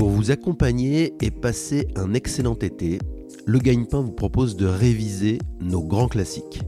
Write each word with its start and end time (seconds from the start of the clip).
Pour 0.00 0.08
vous 0.08 0.30
accompagner 0.30 1.12
et 1.22 1.30
passer 1.30 1.86
un 1.94 2.14
excellent 2.14 2.54
été, 2.54 2.98
le 3.44 3.58
Gagne-Pain 3.58 4.00
vous 4.00 4.12
propose 4.12 4.56
de 4.56 4.64
réviser 4.64 5.36
nos 5.60 5.82
grands 5.82 6.08
classiques. 6.08 6.62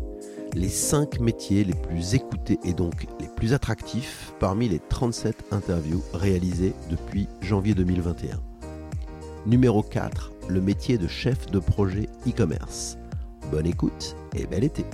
Les 0.55 0.69
5 0.69 1.19
métiers 1.19 1.65
les 1.65 1.73
plus 1.73 2.15
écoutés 2.15 2.59
et 2.63 2.75
donc 2.75 3.07
les 3.21 3.29
plus 3.35 3.55
attractifs 3.55 4.35
parmi 4.39 4.69
les 4.69 4.81
37 4.81 5.47
interviews 5.51 6.03
réalisées 6.13 6.75
depuis 6.91 7.27
janvier 7.41 7.73
2021. 7.73 8.39
Numéro 9.47 9.83
4, 9.83 10.31
le 10.51 10.61
métier 10.61 10.99
de 10.99 11.09
chef 11.09 11.47
de 11.47 11.59
projet 11.59 12.11
e-commerce. 12.29 12.99
Bonne 13.51 13.67
écoute 13.67 14.15
et 14.37 14.47
bel 14.47 14.63
été. 14.63 14.85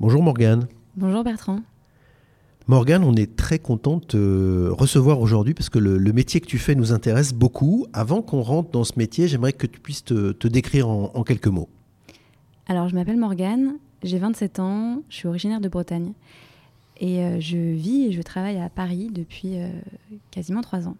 Bonjour 0.00 0.22
Morgane. 0.22 0.68
Bonjour 0.94 1.24
Bertrand. 1.24 1.58
Morgane, 2.68 3.02
on 3.02 3.16
est 3.16 3.34
très 3.34 3.58
content 3.58 3.96
de 3.96 4.04
te 4.04 4.68
recevoir 4.68 5.20
aujourd'hui 5.20 5.54
parce 5.54 5.70
que 5.70 5.80
le, 5.80 6.12
métier 6.12 6.40
que 6.40 6.46
tu 6.46 6.58
fais 6.58 6.76
nous 6.76 6.92
intéresse 6.92 7.34
beaucoup. 7.34 7.84
Avant 7.92 8.22
qu'on 8.22 8.42
rentre 8.42 8.70
dans 8.70 8.84
ce 8.84 8.92
métier, 8.96 9.26
j'aimerais 9.26 9.52
que 9.52 9.66
tu 9.66 9.80
puisses 9.80 10.04
te, 10.04 10.46
décrire 10.46 10.88
en, 10.88 11.24
quelques 11.24 11.48
mots. 11.48 11.68
Alors, 12.68 12.88
je 12.88 12.94
m'appelle 12.94 13.16
Morgane, 13.16 13.78
j'ai 14.04 14.18
27 14.18 14.60
ans, 14.60 15.02
je 15.08 15.16
suis 15.16 15.26
originaire 15.26 15.60
de 15.60 15.68
Bretagne 15.68 16.12
et 17.00 17.24
euh, 17.24 17.40
je 17.40 17.56
vis 17.56 18.06
et 18.06 18.12
je 18.12 18.22
travaille 18.22 18.60
à 18.60 18.68
Paris 18.68 19.10
depuis 19.12 19.58
euh, 19.58 19.68
quasiment 20.30 20.60
trois 20.60 20.86
ans. 20.86 20.96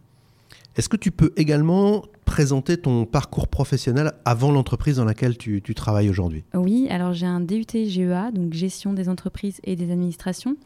Est-ce 0.79 0.89
que 0.89 0.97
tu 0.97 1.11
peux 1.11 1.33
également 1.37 2.05
présenter 2.25 2.77
ton 2.77 3.05
parcours 3.05 3.49
professionnel 3.49 4.13
avant 4.25 4.53
l'entreprise 4.53 4.99
dans 4.99 5.05
laquelle 5.05 5.37
tu, 5.37 5.61
travailles 5.75 6.09
aujourd'hui? 6.09 6.45
Oui, 6.55 6.87
alors 6.89 7.13
j'ai 7.13 7.27
un 7.27 7.41
DUT 7.41 7.67
GEA, 7.73 8.31
donc 8.31 8.53
gestion 8.53 8.93
des 8.93 9.09
entreprises 9.09 9.61
et 9.65 9.75
des 9.75 9.91
administrations, 9.91 10.57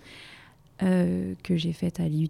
euh, 0.83 1.33
que 1.43 1.57
j'ai 1.57 1.73
faite 1.73 1.99
à 1.99 2.09
l'IUT. 2.09 2.29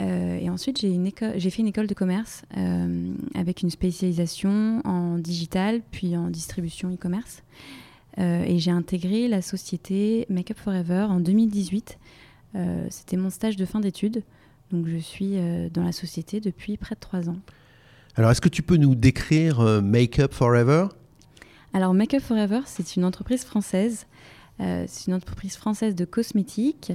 Euh, 0.00 0.38
et 0.40 0.50
ensuite, 0.50 0.80
j'ai 0.80 1.50
fait 1.50 1.62
une 1.62 1.68
école 1.68 1.86
de 1.86 1.94
commerce 1.94 2.42
euh, 2.56 3.14
avec 3.36 3.62
une 3.62 3.70
spécialisation 3.70 4.80
en 4.84 5.18
digital, 5.18 5.82
puis 5.92 6.16
en 6.16 6.30
distribution 6.30 6.92
e-commerce. 6.92 7.44
et 8.16 8.58
j'ai 8.58 8.72
intégré 8.72 9.28
la 9.28 9.40
société 9.40 10.26
Make 10.30 10.50
Up 10.50 10.58
Forever 10.58 11.06
en 11.08 11.20
2018. 11.20 11.96
C'était 12.90 13.16
mon 13.16 13.30
stage 13.30 13.54
de 13.54 13.64
fin 13.64 13.78
d'études. 13.78 14.24
Donc 14.72 14.86
je 14.86 14.98
suis 14.98 15.36
dans 15.72 15.82
la 15.82 15.92
société 15.92 16.40
depuis 16.40 16.76
près 16.76 16.94
de 16.94 17.00
trois 17.00 17.28
ans. 17.28 17.38
Alors, 18.18 18.32
est-ce 18.32 18.40
que 18.40 18.48
tu 18.48 18.62
peux 18.62 18.76
nous 18.76 18.96
décrire 18.96 19.60
euh, 19.60 19.80
Make 19.80 20.18
Up 20.18 20.34
Forever? 20.34 20.88
Alors, 21.72 21.94
Make 21.94 22.14
Up 22.14 22.20
Forever, 22.20 22.62
c'est 22.66 22.96
une 22.96 23.04
entreprise 23.04 23.44
française. 23.44 24.06
Euh, 24.58 24.86
c'est 24.88 25.06
une 25.06 25.14
entreprise 25.14 25.56
française 25.56 25.94
de 25.94 26.04
cosmétiques 26.04 26.92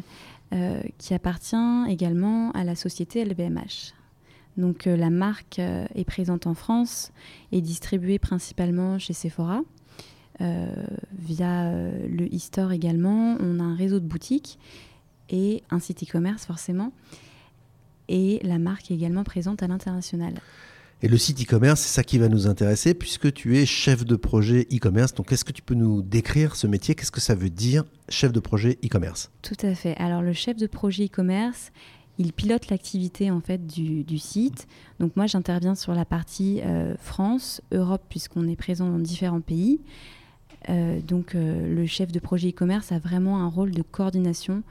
euh, 0.53 0.81
qui 0.97 1.13
appartient 1.13 1.85
également 1.87 2.51
à 2.51 2.65
la 2.65 2.75
société 2.75 3.23
LVMH. 3.23 3.93
Donc, 4.57 4.83
la 4.83 5.09
marque 5.09 5.59
est 5.59 6.03
présente 6.05 6.45
en 6.45 6.55
France 6.55 7.13
et 7.53 7.61
distribuée 7.61 8.19
principalement 8.19 8.99
chez 8.99 9.13
Sephora. 9.13 9.61
via 10.39 11.71
le 11.71 12.25
e-store 12.25 12.73
également, 12.73 13.37
on 13.39 13.61
a 13.61 13.63
un 13.63 13.75
réseau 13.75 13.99
de 14.01 14.05
boutiques 14.05 14.59
et 15.29 15.63
un 15.71 15.79
site 15.79 16.03
e-commerce 16.03 16.45
forcément. 16.45 16.91
Et 18.13 18.39
la 18.43 18.59
marque 18.59 18.91
est 18.91 18.93
également 18.93 19.23
présente 19.23 19.63
à 19.63 19.67
l'international. 19.67 20.35
Et 21.01 21.07
le 21.07 21.17
site 21.17 21.41
e-commerce, 21.41 21.81
c'est 21.81 21.95
ça 21.95 22.03
qui 22.03 22.19
va 22.19 22.29
nous 22.29 22.45
intéresser 22.45 22.93
puisque 22.93 23.33
tu 23.33 23.57
es 23.57 23.65
chef 23.65 24.05
de 24.05 24.15
projet 24.15 24.67
e-commerce. 24.71 25.15
Donc, 25.15 25.31
est-ce 25.31 25.43
que 25.43 25.51
tu 25.51 25.63
peux 25.63 25.73
nous 25.73 26.03
décrire 26.03 26.55
ce 26.55 26.67
métier? 26.67 26.93
Qu'est-ce 26.93 27.11
que 27.11 27.19
ça 27.19 27.33
veut 27.33 27.49
dire, 27.49 27.83
chef 28.09 28.31
de 28.31 28.39
projet 28.39 28.77
e-commerce? 28.85 29.31
Tout 29.41 29.57
à 29.63 29.73
fait. 29.73 29.97
Alors, 29.97 30.21
le 30.21 30.31
chef 30.31 30.57
de 30.57 30.67
projet 30.67 31.05
e-commerce, 31.05 31.71
il 32.19 32.33
pilote 32.33 32.69
l'activité 32.69 33.31
en 33.31 33.41
fait 33.41 33.65
du, 33.65 34.17
site. 34.19 34.67
Donc, 34.99 35.15
moi, 35.15 35.25
j'interviens 35.25 35.73
sur 35.73 35.95
la 35.95 36.05
partie 36.05 36.61
euh, 36.61 36.93
France, 36.99 37.61
Europe, 37.71 38.03
puisqu'on 38.09 38.47
est 38.47 38.55
présent 38.55 38.87
dans 38.87 38.99
différents 38.99 39.41
pays. 39.41 39.81
Euh, 40.69 41.01
donc, 41.01 41.33
euh, 41.33 41.67
le 41.67 41.87
chef 41.87 42.11
de 42.11 42.19
projet 42.19 42.49
e-commerce 42.49 42.91
a 42.91 42.99
vraiment 42.99 43.41
un 43.41 43.47
rôle 43.47 43.71
de 43.71 43.81
coordination 43.81 44.61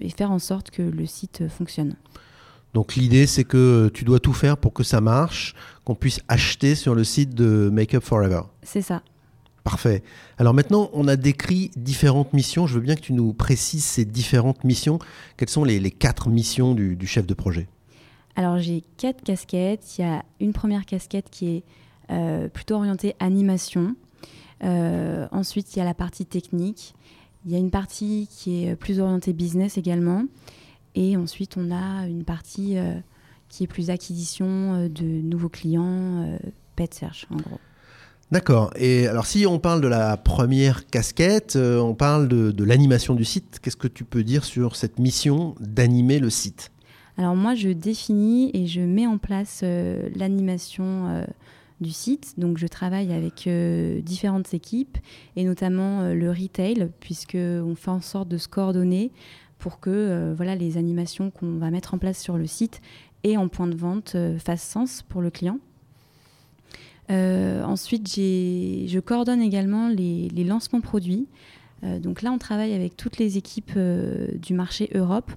et 0.00 0.08
faire 0.10 0.30
en 0.30 0.38
sorte 0.38 0.70
que 0.70 0.82
le 0.82 1.06
site 1.06 1.48
fonctionne. 1.48 1.96
Donc 2.74 2.96
l'idée, 2.96 3.26
c'est 3.26 3.44
que 3.44 3.88
tu 3.94 4.04
dois 4.04 4.18
tout 4.18 4.32
faire 4.32 4.56
pour 4.56 4.72
que 4.72 4.82
ça 4.82 5.00
marche, 5.00 5.54
qu'on 5.84 5.94
puisse 5.94 6.20
acheter 6.26 6.74
sur 6.74 6.94
le 6.94 7.04
site 7.04 7.34
de 7.34 7.70
Make 7.72 7.94
Up 7.94 8.02
Forever. 8.02 8.42
C'est 8.62 8.82
ça. 8.82 9.02
Parfait. 9.62 10.02
Alors 10.36 10.52
maintenant, 10.52 10.90
on 10.92 11.08
a 11.08 11.16
décrit 11.16 11.70
différentes 11.76 12.34
missions. 12.34 12.66
Je 12.66 12.74
veux 12.74 12.80
bien 12.80 12.96
que 12.96 13.00
tu 13.00 13.14
nous 13.14 13.32
précises 13.32 13.84
ces 13.84 14.04
différentes 14.04 14.64
missions. 14.64 14.98
Quelles 15.36 15.48
sont 15.48 15.64
les, 15.64 15.90
quatre 15.90 16.28
missions 16.28 16.74
du, 16.74 17.06
chef 17.06 17.26
de 17.26 17.32
projet? 17.32 17.68
Alors 18.36 18.58
j'ai 18.58 18.82
quatre 18.98 19.22
casquettes. 19.22 19.96
Il 19.96 20.02
y 20.02 20.04
a 20.04 20.24
une 20.40 20.52
première 20.52 20.84
casquette 20.84 21.30
qui 21.30 21.48
est 21.48 21.64
euh, 22.10 22.48
plutôt 22.48 22.74
orientée 22.74 23.14
animation. 23.20 23.94
Euh, 24.64 25.26
ensuite, 25.30 25.74
il 25.74 25.78
y 25.78 25.82
a 25.82 25.84
la 25.84 25.94
partie 25.94 26.26
technique. 26.26 26.94
Il 27.44 27.52
y 27.52 27.56
a 27.56 27.58
une 27.58 27.70
partie 27.70 28.28
qui 28.30 28.64
est 28.64 28.76
plus 28.76 29.00
orientée 29.00 29.32
business 29.32 29.76
également. 29.76 30.24
Et 30.94 31.16
ensuite, 31.16 31.56
on 31.56 31.70
a 31.70 32.06
une 32.06 32.24
partie 32.24 32.78
euh, 32.78 32.94
qui 33.48 33.64
est 33.64 33.66
plus 33.66 33.90
acquisition 33.90 34.46
euh, 34.46 34.88
de 34.88 35.04
nouveaux 35.04 35.48
clients, 35.48 36.24
euh, 36.24 36.38
pet 36.76 36.92
search 36.94 37.26
en 37.30 37.36
gros. 37.36 37.60
D'accord. 38.30 38.72
Et 38.76 39.06
alors, 39.06 39.26
si 39.26 39.46
on 39.46 39.58
parle 39.58 39.80
de 39.80 39.88
la 39.88 40.16
première 40.16 40.86
casquette, 40.86 41.56
on 41.56 41.94
parle 41.94 42.26
de, 42.26 42.64
l'animation 42.64 43.14
du 43.14 43.24
site. 43.24 43.60
Qu'est-ce 43.62 43.76
que 43.76 43.86
tu 43.86 44.04
peux 44.04 44.24
dire 44.24 44.44
sur 44.44 44.76
cette 44.76 44.98
mission 44.98 45.54
d'animer 45.60 46.18
le 46.18 46.30
site? 46.30 46.72
Alors, 47.18 47.36
moi, 47.36 47.54
je 47.54 47.68
définis 47.68 48.50
et 48.54 48.66
je 48.66 48.80
mets 48.80 49.06
en 49.06 49.18
place 49.18 49.62
l'animation 49.62 51.24
du 51.80 51.90
site. 51.90 52.34
Donc, 52.38 52.58
je 52.58 52.66
travaille 52.66 53.12
avec 53.12 53.48
différentes 54.04 54.54
équipes 54.54 54.98
et 55.36 55.44
notamment 55.44 56.12
le 56.12 56.30
retail, 56.30 56.90
puisqu'on 57.00 57.74
fait 57.76 57.90
en 57.90 58.00
sorte 58.00 58.28
de 58.28 58.38
se 58.38 58.48
coordonner 58.48 59.10
pour 59.64 59.80
que 59.80 59.88
euh, 59.88 60.34
voilà, 60.36 60.54
les 60.56 60.76
animations 60.76 61.30
qu'on 61.30 61.56
va 61.56 61.70
mettre 61.70 61.94
en 61.94 61.98
place 61.98 62.20
sur 62.20 62.36
le 62.36 62.46
site 62.46 62.82
et 63.22 63.38
en 63.38 63.48
point 63.48 63.66
de 63.66 63.74
vente 63.74 64.12
euh, 64.14 64.38
fassent 64.38 64.62
sens 64.68 65.00
pour 65.00 65.22
le 65.22 65.30
client. 65.30 65.58
Euh, 67.10 67.64
ensuite, 67.64 68.06
je 68.14 69.00
coordonne 69.00 69.40
également 69.40 69.88
les, 69.88 70.28
lancements 70.44 70.82
produits. 70.82 71.28
donc 71.82 72.20
là, 72.20 72.30
on 72.30 72.36
travaille 72.36 72.74
avec 72.74 72.94
toutes 72.98 73.16
les 73.16 73.38
équipes 73.38 73.78
du 73.78 74.52
marché 74.52 74.90
Europe. 74.94 75.32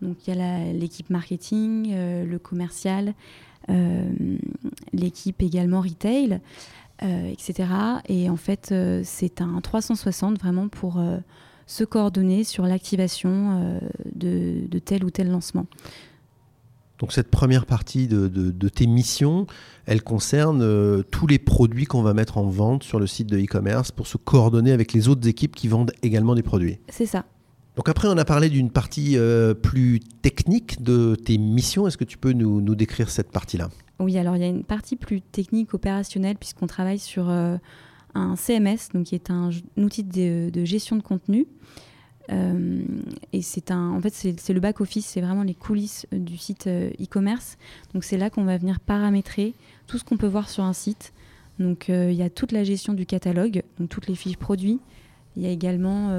Donc 0.00 0.28
il 0.28 0.34
y 0.34 0.40
a 0.40 0.72
l'équipe 0.72 1.10
marketing, 1.10 1.92
le 1.92 2.38
commercial, 2.38 3.14
l'équipe 4.92 5.42
également 5.42 5.80
retail, 5.80 6.40
etc. 7.00 7.68
Et 8.08 8.28
en 8.28 8.36
fait, 8.36 8.74
c'est 9.04 9.40
un 9.40 9.60
360 9.60 10.38
vraiment 10.38 10.68
pour 10.68 11.00
se 11.66 11.84
coordonner 11.84 12.44
sur 12.44 12.64
l'activation 12.64 13.60
euh, 13.62 13.78
de, 14.14 14.78
tel 14.78 15.04
ou 15.04 15.10
tel 15.10 15.30
lancement. 15.30 15.66
Donc 16.98 17.12
cette 17.12 17.30
première 17.30 17.66
partie 17.66 18.06
de, 18.06 18.68
tes 18.68 18.86
missions, 18.86 19.46
elle 19.86 20.02
concerne 20.02 20.62
euh, 20.62 21.02
tous 21.02 21.26
les 21.26 21.38
produits 21.38 21.84
qu'on 21.84 22.02
va 22.02 22.14
mettre 22.14 22.38
en 22.38 22.44
vente 22.44 22.84
sur 22.84 23.00
le 23.00 23.08
site 23.08 23.26
de 23.26 23.38
e-commerce 23.38 23.90
pour 23.90 24.06
se 24.06 24.18
coordonner 24.18 24.70
avec 24.70 24.92
les 24.92 25.08
autres 25.08 25.26
équipes 25.26 25.56
qui 25.56 25.66
vendent 25.66 25.92
également 26.02 26.34
des 26.34 26.42
produits. 26.42 26.78
C'est 26.88 27.06
ça. 27.06 27.24
Donc 27.76 27.88
après, 27.88 28.08
on 28.08 28.18
a 28.18 28.24
parlé 28.24 28.50
d'une 28.50 28.70
partie 28.70 29.16
euh, 29.16 29.54
plus 29.54 30.00
technique 30.00 30.82
de 30.82 31.14
tes 31.14 31.38
missions. 31.38 31.86
Est-ce 31.86 31.96
que 31.96 32.04
tu 32.04 32.18
peux 32.18 32.32
nous, 32.32 32.74
décrire 32.74 33.10
cette 33.10 33.30
partie-là? 33.30 33.70
Oui, 33.98 34.18
alors 34.18 34.36
il 34.36 34.42
y 34.42 34.44
a 34.44 34.48
une 34.48 34.64
partie 34.64 34.96
plus 34.96 35.20
technique 35.20 35.72
opérationnelle 35.74 36.36
puisqu'on 36.36 36.66
travaille 36.66 36.98
sur 36.98 37.30
un 38.14 38.36
CMS, 38.36 38.90
donc 38.94 39.06
qui 39.06 39.14
est 39.14 39.30
un, 39.30 39.50
outil 39.76 40.04
de, 40.04 40.64
gestion 40.64 40.96
de 40.96 41.02
contenu. 41.02 41.46
Euh, 42.30 42.82
et 43.32 43.42
c'est 43.42 43.70
un, 43.70 43.90
en 43.90 44.00
fait, 44.00 44.14
c'est 44.14 44.52
le 44.52 44.60
back 44.60 44.80
office, 44.80 45.06
c'est 45.06 45.20
vraiment 45.20 45.42
les 45.42 45.54
coulisses 45.54 46.06
euh, 46.12 46.18
du 46.18 46.36
site 46.36 46.66
euh, 46.66 46.90
e-commerce. 47.00 47.58
Donc 47.94 48.04
c'est 48.04 48.16
là 48.16 48.30
qu'on 48.30 48.44
va 48.44 48.58
venir 48.58 48.78
paramétrer 48.80 49.54
tout 49.86 49.98
ce 49.98 50.04
qu'on 50.04 50.16
peut 50.16 50.28
voir 50.28 50.48
sur 50.48 50.64
un 50.64 50.72
site. 50.72 51.12
Donc 51.58 51.88
il 51.88 52.14
y 52.14 52.22
a 52.22 52.30
toute 52.30 52.50
la 52.50 52.64
gestion 52.64 52.94
du 52.94 53.04
catalogue, 53.04 53.62
donc 53.78 53.90
toutes 53.90 54.08
les 54.08 54.14
fiches 54.14 54.38
produits. 54.38 54.80
Il 55.36 55.42
y 55.42 55.46
a 55.46 55.48
également 55.48 56.10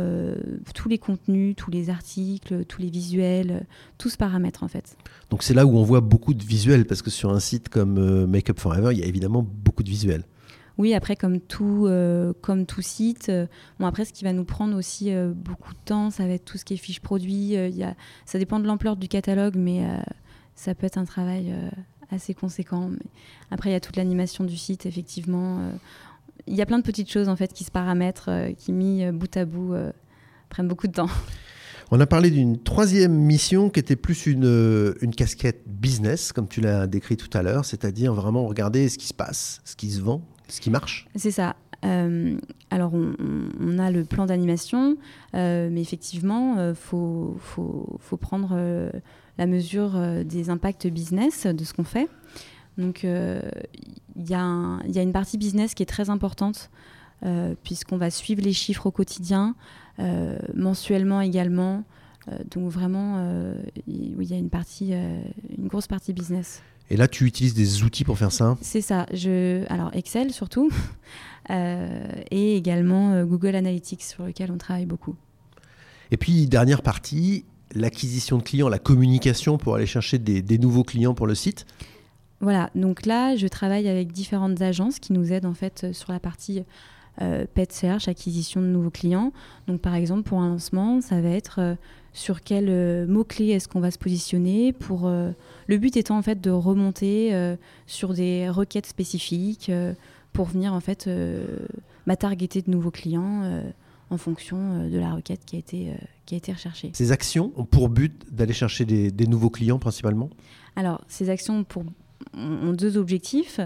tous 0.73 0.89
les 0.89 0.97
contenus, 0.97 1.55
tous 1.55 1.69
les 1.69 1.89
articles, 1.91 2.65
tous 2.65 2.81
les 2.81 2.89
visuels, 2.89 3.65
tout 3.99 4.09
ce 4.09 4.17
paramètre 4.17 4.63
en 4.63 4.67
fait. 4.67 4.97
Donc 5.29 5.43
c'est 5.43 5.53
là 5.53 5.67
où 5.67 5.77
on 5.77 5.83
voit 5.83 6.01
beaucoup 6.01 6.33
de 6.33 6.43
visuels 6.43 6.85
parce 6.85 7.03
que 7.03 7.11
sur 7.11 7.31
un 7.31 7.39
site 7.39 7.69
comme 7.69 8.25
Makeup 8.25 8.59
Forever, 8.59 8.89
il 8.91 8.99
y 8.99 9.03
a 9.03 9.05
évidemment 9.05 9.45
beaucoup 9.47 9.83
de 9.83 9.89
visuels. 9.89 10.23
Oui, 10.79 10.95
après, 10.95 11.15
comme 11.15 11.39
tout, 11.39 11.85
euh, 11.87 12.33
comme 12.41 12.65
tout 12.65 12.81
site, 12.81 13.29
euh, 13.29 13.45
bon, 13.79 13.85
après, 13.85 14.05
ce 14.05 14.13
qui 14.13 14.23
va 14.23 14.33
nous 14.33 14.43
prendre 14.43 14.75
aussi 14.75 15.13
euh, 15.13 15.31
beaucoup 15.31 15.73
de 15.73 15.79
temps, 15.85 16.09
ça 16.09 16.25
va 16.25 16.33
être 16.33 16.45
tout 16.45 16.57
ce 16.57 16.65
qui 16.65 16.73
est 16.73 16.77
fiche 16.77 16.99
produit. 16.99 17.49
y 17.51 17.83
a, 17.83 17.95
ça 18.25 18.39
dépend 18.39 18.59
de 18.59 18.65
l'ampleur 18.65 18.95
du 18.95 19.07
catalogue, 19.07 19.55
mais 19.55 19.85
ça 20.55 20.73
peut 20.73 20.85
être 20.87 20.97
un 20.97 21.05
travail 21.05 21.53
assez 22.09 22.33
conséquent. 22.33 22.89
Mais 22.89 23.05
après, 23.51 23.69
il 23.69 23.73
y 23.73 23.75
a 23.75 23.79
toute 23.79 23.97
l'animation 23.97 24.43
du 24.43 24.57
site, 24.57 24.85
effectivement. 24.85 25.59
Il 26.47 26.55
y 26.55 26.61
a 26.61 26.65
plein 26.65 26.77
de 26.77 26.83
petites 26.83 27.11
choses 27.11 27.29
en 27.29 27.35
fait 27.35 27.53
qui 27.53 27.63
se 27.63 27.71
paramètrent, 27.71 28.29
qui 28.57 28.71
mis 28.71 29.09
bout 29.11 29.35
à 29.37 29.45
bout 29.45 29.73
prennent 30.49 30.67
beaucoup 30.67 30.87
de 30.87 30.93
temps. 30.93 31.09
On 31.91 31.99
a 31.99 32.07
parlé 32.07 32.31
d'une 32.31 32.57
troisième 32.57 33.13
mission 33.13 33.69
qui 33.69 33.79
était 33.79 33.95
plus 33.95 34.25
une, 34.25 34.95
une 35.01 35.13
casquette 35.13 35.61
business, 35.67 36.31
comme 36.31 36.47
tu 36.47 36.59
l'as 36.59 36.87
décrit 36.87 37.17
tout 37.17 37.29
à 37.37 37.43
l'heure, 37.43 37.65
c'est-à-dire 37.65 38.13
vraiment 38.13 38.47
regarder 38.47 38.89
ce 38.89 38.97
qui 38.97 39.05
se 39.05 39.13
passe, 39.13 39.61
ce 39.63 39.75
qui 39.75 39.91
se 39.91 40.01
vend, 40.01 40.23
ce 40.47 40.59
qui 40.59 40.71
marche. 40.71 41.07
C'est 41.15 41.31
ça. 41.31 41.55
Euh, 41.83 42.37
alors, 42.69 42.93
on, 42.93 43.79
a 43.79 43.91
le 43.91 44.05
plan 44.05 44.25
d'animation, 44.25 44.95
euh, 45.35 45.69
mais 45.71 45.81
effectivement, 45.81 46.55
il 46.55 46.59
euh, 46.59 46.75
faut, 46.75 47.35
faut, 47.39 47.97
faut, 47.99 48.17
prendre 48.17 48.57
la 49.37 49.45
mesure 49.45 49.99
des 50.23 50.49
impacts 50.49 50.87
business 50.87 51.45
de 51.45 51.63
ce 51.63 51.73
qu'on 51.73 51.83
fait. 51.83 52.07
Donc, 52.77 53.03
il 53.03 53.11
y, 54.17 54.31
y, 54.31 54.35
a 54.35 55.01
une 55.01 55.11
partie 55.11 55.37
business 55.37 55.73
qui 55.73 55.83
est 55.83 55.87
très 55.87 56.09
importante, 56.09 56.69
puisqu'on 57.63 57.97
va 57.97 58.09
suivre 58.09 58.41
les 58.41 58.53
chiffres 58.53 58.87
au 58.87 58.91
quotidien, 58.91 59.55
mensuellement 60.55 61.21
également. 61.21 61.83
donc, 62.51 62.71
vraiment, 62.71 63.23
il 63.87 64.23
y 64.23 64.33
a 64.33 64.37
une, 64.37 64.49
partie, 64.49 64.93
une 64.93 65.67
grosse 65.67 65.87
partie 65.87 66.13
business. 66.13 66.61
Et 66.89 66.97
là, 66.97 67.07
tu 67.07 67.25
utilises 67.25 67.53
des 67.53 67.83
outils 67.83 68.03
pour 68.03 68.17
faire 68.17 68.31
ça? 68.31 68.57
C'est 68.61 68.81
ça. 68.81 69.05
Je... 69.13 69.65
Alors, 69.69 69.89
Excel 69.93 70.31
surtout. 70.31 70.69
Euh, 71.49 72.07
et 72.31 72.55
également 72.55 73.11
euh, 73.11 73.25
Google 73.25 73.55
Analytics 73.55 74.01
sur 74.01 74.23
lequel 74.23 74.49
on 74.49 74.57
travaille 74.57 74.85
beaucoup. 74.85 75.17
Et 76.09 76.15
puis, 76.15 76.47
dernière 76.47 76.81
partie, 76.81 77.43
l'acquisition 77.75 78.37
de 78.37 78.43
clients, 78.43 78.69
la 78.69 78.79
communication 78.79 79.57
pour 79.57 79.75
aller 79.75 79.85
chercher 79.85 80.19
des, 80.19 80.57
nouveaux 80.57 80.85
clients 80.85 81.13
pour 81.13 81.27
le 81.27 81.35
site 81.35 81.65
Voilà, 82.43 82.69
donc 82.75 83.05
là, 83.05 83.35
je 83.35 83.47
travaille 83.47 83.87
avec 83.87 84.11
différentes 84.11 84.61
agences 84.61 84.99
qui 84.99 85.13
nous 85.13 85.33
aident 85.33 85.45
en 85.45 85.53
fait 85.55 85.93
sur 85.93 86.11
la 86.11 86.19
partie 86.19 86.63
euh, 87.21 87.45
pet 87.51 87.71
search, 87.71 88.07
acquisition 88.07 88.61
de 88.61 88.67
nouveaux 88.67 88.91
clients. 88.91 89.31
Donc 89.67 89.81
par 89.81 89.95
exemple, 89.95 90.23
pour 90.23 90.39
un 90.41 90.49
lancement, 90.49 91.01
ça 91.01 91.21
va 91.21 91.29
être 91.29 91.77
sur 92.13 92.41
quel 92.41 93.07
mot-clé 93.07 93.47
est-ce 93.47 93.67
qu'on 93.67 93.79
va 93.79 93.89
se 93.89 93.97
positionner 93.97 94.73
pour 94.73 95.09
le 95.09 95.77
but 95.77 95.97
étant 95.97 96.17
en 96.17 96.21
fait 96.21 96.41
de 96.41 96.51
remonter 96.51 97.55
sur 97.87 98.13
des 98.13 98.49
requêtes 98.49 98.85
spécifiques 98.85 99.71
pour 100.33 100.47
venir 100.47 100.73
en 100.73 100.79
fait 100.79 101.07
euh, 101.07 101.45
targeter 102.19 102.61
de 102.61 102.69
nouveaux 102.69 102.91
clients 102.91 103.43
euh, 103.43 103.61
en 104.09 104.17
fonction 104.17 104.57
euh, 104.57 104.89
de 104.89 104.97
la 104.97 105.13
requête 105.13 105.45
qui 105.45 105.55
a 105.55 105.59
été, 105.59 105.93
qui 106.25 106.33
a 106.33 106.37
été 106.37 106.51
recherchée. 106.51 106.91
Ces 106.93 107.11
actions 107.11 107.53
ont 107.55 107.65
pour 107.65 107.87
but 107.87 108.13
d'aller 108.31 108.53
chercher 108.53 108.83
des, 108.83 109.11
des, 109.11 109.27
nouveaux 109.27 109.51
clients 109.51 109.79
principalement? 109.79 110.29
Alors, 110.75 111.01
ces 111.07 111.29
actions 111.29 111.63
pour, 111.63 111.83
ont 112.33 112.73
deux 112.73 112.97
objectifs. 112.97 113.59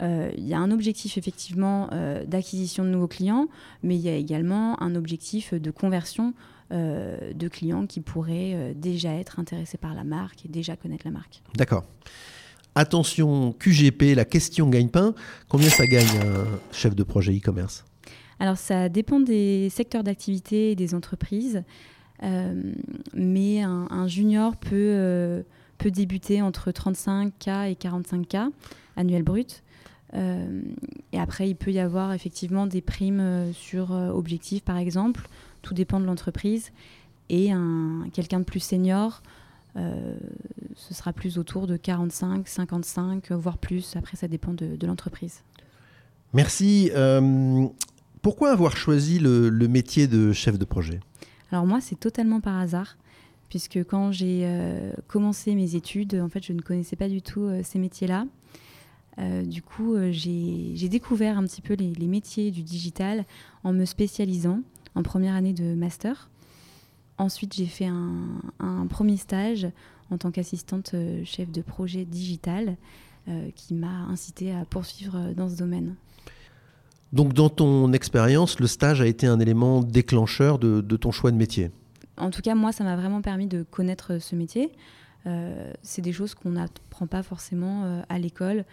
Il 0.00 0.46
y 0.46 0.54
a 0.54 0.58
un 0.58 0.70
objectif 0.70 1.16
effectivement 1.18 1.88
d'acquisition 2.26 2.84
de 2.84 2.88
nouveaux 2.88 3.08
clients, 3.08 3.48
mais 3.82 3.96
il 3.96 4.00
y 4.00 4.08
a 4.08 4.16
également 4.16 4.82
un 4.82 4.94
objectif 4.94 5.54
de 5.54 5.70
conversion 5.70 6.34
de 6.70 7.48
clients 7.48 7.86
qui 7.86 8.00
pourraient 8.00 8.74
déjà 8.74 9.14
être 9.14 9.38
intéressés 9.38 9.78
par 9.78 9.94
la 9.94 10.02
marque 10.04 10.44
et 10.44 10.48
déjà 10.48 10.76
connaître 10.76 11.06
la 11.06 11.12
marque. 11.12 11.42
D'accord. 11.56 11.84
Attention, 12.74 13.52
QGP, 13.52 14.16
la 14.16 14.24
question 14.24 14.68
gagne-pain. 14.68 15.14
Combien 15.48 15.68
ça 15.68 15.86
gagne 15.86 16.08
un 16.08 16.58
chef 16.72 16.96
de 16.96 17.04
projet 17.04 17.36
e-commerce? 17.36 17.84
Alors, 18.40 18.56
ça 18.56 18.88
dépend 18.88 19.20
des 19.20 19.68
secteurs 19.70 20.02
d'activité 20.02 20.72
et 20.72 20.76
des 20.76 20.94
entreprises. 20.94 21.62
Euh, 22.22 22.72
mais 23.14 23.62
un, 23.62 24.08
junior 24.08 24.56
peut, 24.56 24.70
euh, 24.72 25.42
peut 25.78 25.90
débuter 25.90 26.42
entre 26.42 26.70
35K 26.70 27.70
et 27.70 27.74
45K 27.74 28.50
annuel 28.96 29.22
brut. 29.22 29.62
Euh, 30.14 30.62
et 31.12 31.18
après, 31.18 31.48
il 31.48 31.56
peut 31.56 31.72
y 31.72 31.80
avoir 31.80 32.12
effectivement 32.12 32.66
des 32.66 32.80
primes 32.80 33.52
sur 33.52 33.90
objectif, 33.90 34.62
par 34.62 34.76
exemple. 34.76 35.28
Tout 35.62 35.74
dépend 35.74 36.00
de 36.00 36.04
l'entreprise. 36.04 36.72
Et 37.30 37.50
quelqu'un 38.12 38.40
de 38.40 38.44
plus 38.44 38.60
senior 38.60 39.22
euh, 39.76 40.16
ce 40.76 40.94
sera 40.94 41.12
plus 41.12 41.38
autour 41.38 41.66
de 41.66 41.76
45, 41.76 42.46
55, 42.46 43.32
voire 43.32 43.58
plus. 43.58 43.96
Après, 43.96 44.16
ça 44.16 44.28
dépend 44.28 44.52
de, 44.52 44.86
l'entreprise. 44.86 45.42
Merci. 46.32 46.90
Euh, 46.94 47.66
pourquoi 48.22 48.50
avoir 48.50 48.76
choisi 48.76 49.18
le, 49.18 49.50
métier 49.68 50.06
de 50.06 50.32
chef 50.32 50.58
de 50.58 50.64
projet? 50.64 51.00
Alors 51.50 51.66
moi, 51.66 51.80
c'est 51.80 51.98
totalement 51.98 52.40
par 52.40 52.58
hasard, 52.58 52.96
puisque 53.48 53.84
quand 53.84 54.12
j'ai 54.12 54.42
euh, 54.44 54.92
commencé 55.06 55.54
mes 55.54 55.74
études, 55.76 56.14
en 56.14 56.28
fait, 56.28 56.44
je 56.44 56.52
ne 56.52 56.60
connaissais 56.60 56.96
pas 56.96 57.08
du 57.08 57.22
tout 57.22 57.48
ces 57.62 57.78
métiers-là. 57.78 58.26
du 59.44 59.62
coup, 59.62 59.96
j'ai 60.10 60.88
découvert 60.88 61.38
un 61.38 61.44
petit 61.44 61.62
peu 61.62 61.74
les, 61.74 62.06
métiers 62.06 62.50
du 62.50 62.62
digital 62.62 63.24
en 63.62 63.72
me 63.72 63.84
spécialisant 63.84 64.60
en 64.94 65.02
première 65.02 65.34
année 65.34 65.52
de 65.52 65.74
master. 65.74 66.28
Ensuite, 67.18 67.54
j'ai 67.54 67.66
fait 67.66 67.86
un, 67.86 68.86
premier 68.88 69.16
stage 69.16 69.68
en 70.10 70.18
tant 70.18 70.30
qu'assistante 70.30 70.92
euh, 70.94 71.22
chef 71.24 71.50
de 71.50 71.62
projet 71.62 72.04
digital 72.04 72.76
euh, 73.28 73.48
qui 73.54 73.74
m'a 73.74 74.04
incité 74.10 74.52
à 74.52 74.64
poursuivre 74.64 75.16
euh, 75.16 75.34
dans 75.34 75.48
ce 75.48 75.56
domaine. 75.56 75.94
Donc, 77.12 77.32
dans 77.32 77.48
ton 77.48 77.92
expérience, 77.92 78.58
le 78.60 78.66
stage 78.66 79.00
a 79.00 79.06
été 79.06 79.26
un 79.26 79.38
élément 79.38 79.80
déclencheur 79.82 80.58
de, 80.58 80.80
ton 80.96 81.12
choix 81.12 81.30
de 81.30 81.36
métier? 81.36 81.70
En 82.16 82.30
tout 82.30 82.42
cas, 82.42 82.54
moi, 82.54 82.72
ça 82.72 82.84
m'a 82.84 82.96
vraiment 82.96 83.22
permis 83.22 83.46
de 83.46 83.62
connaître 83.62 84.18
ce 84.18 84.36
métier. 84.36 84.72
c'est 85.82 86.02
des 86.02 86.12
choses 86.12 86.34
qu'on 86.34 86.50
n'apprend 86.50 87.06
pas 87.06 87.22
forcément 87.22 88.02
à 88.08 88.18
l'école. 88.18 88.64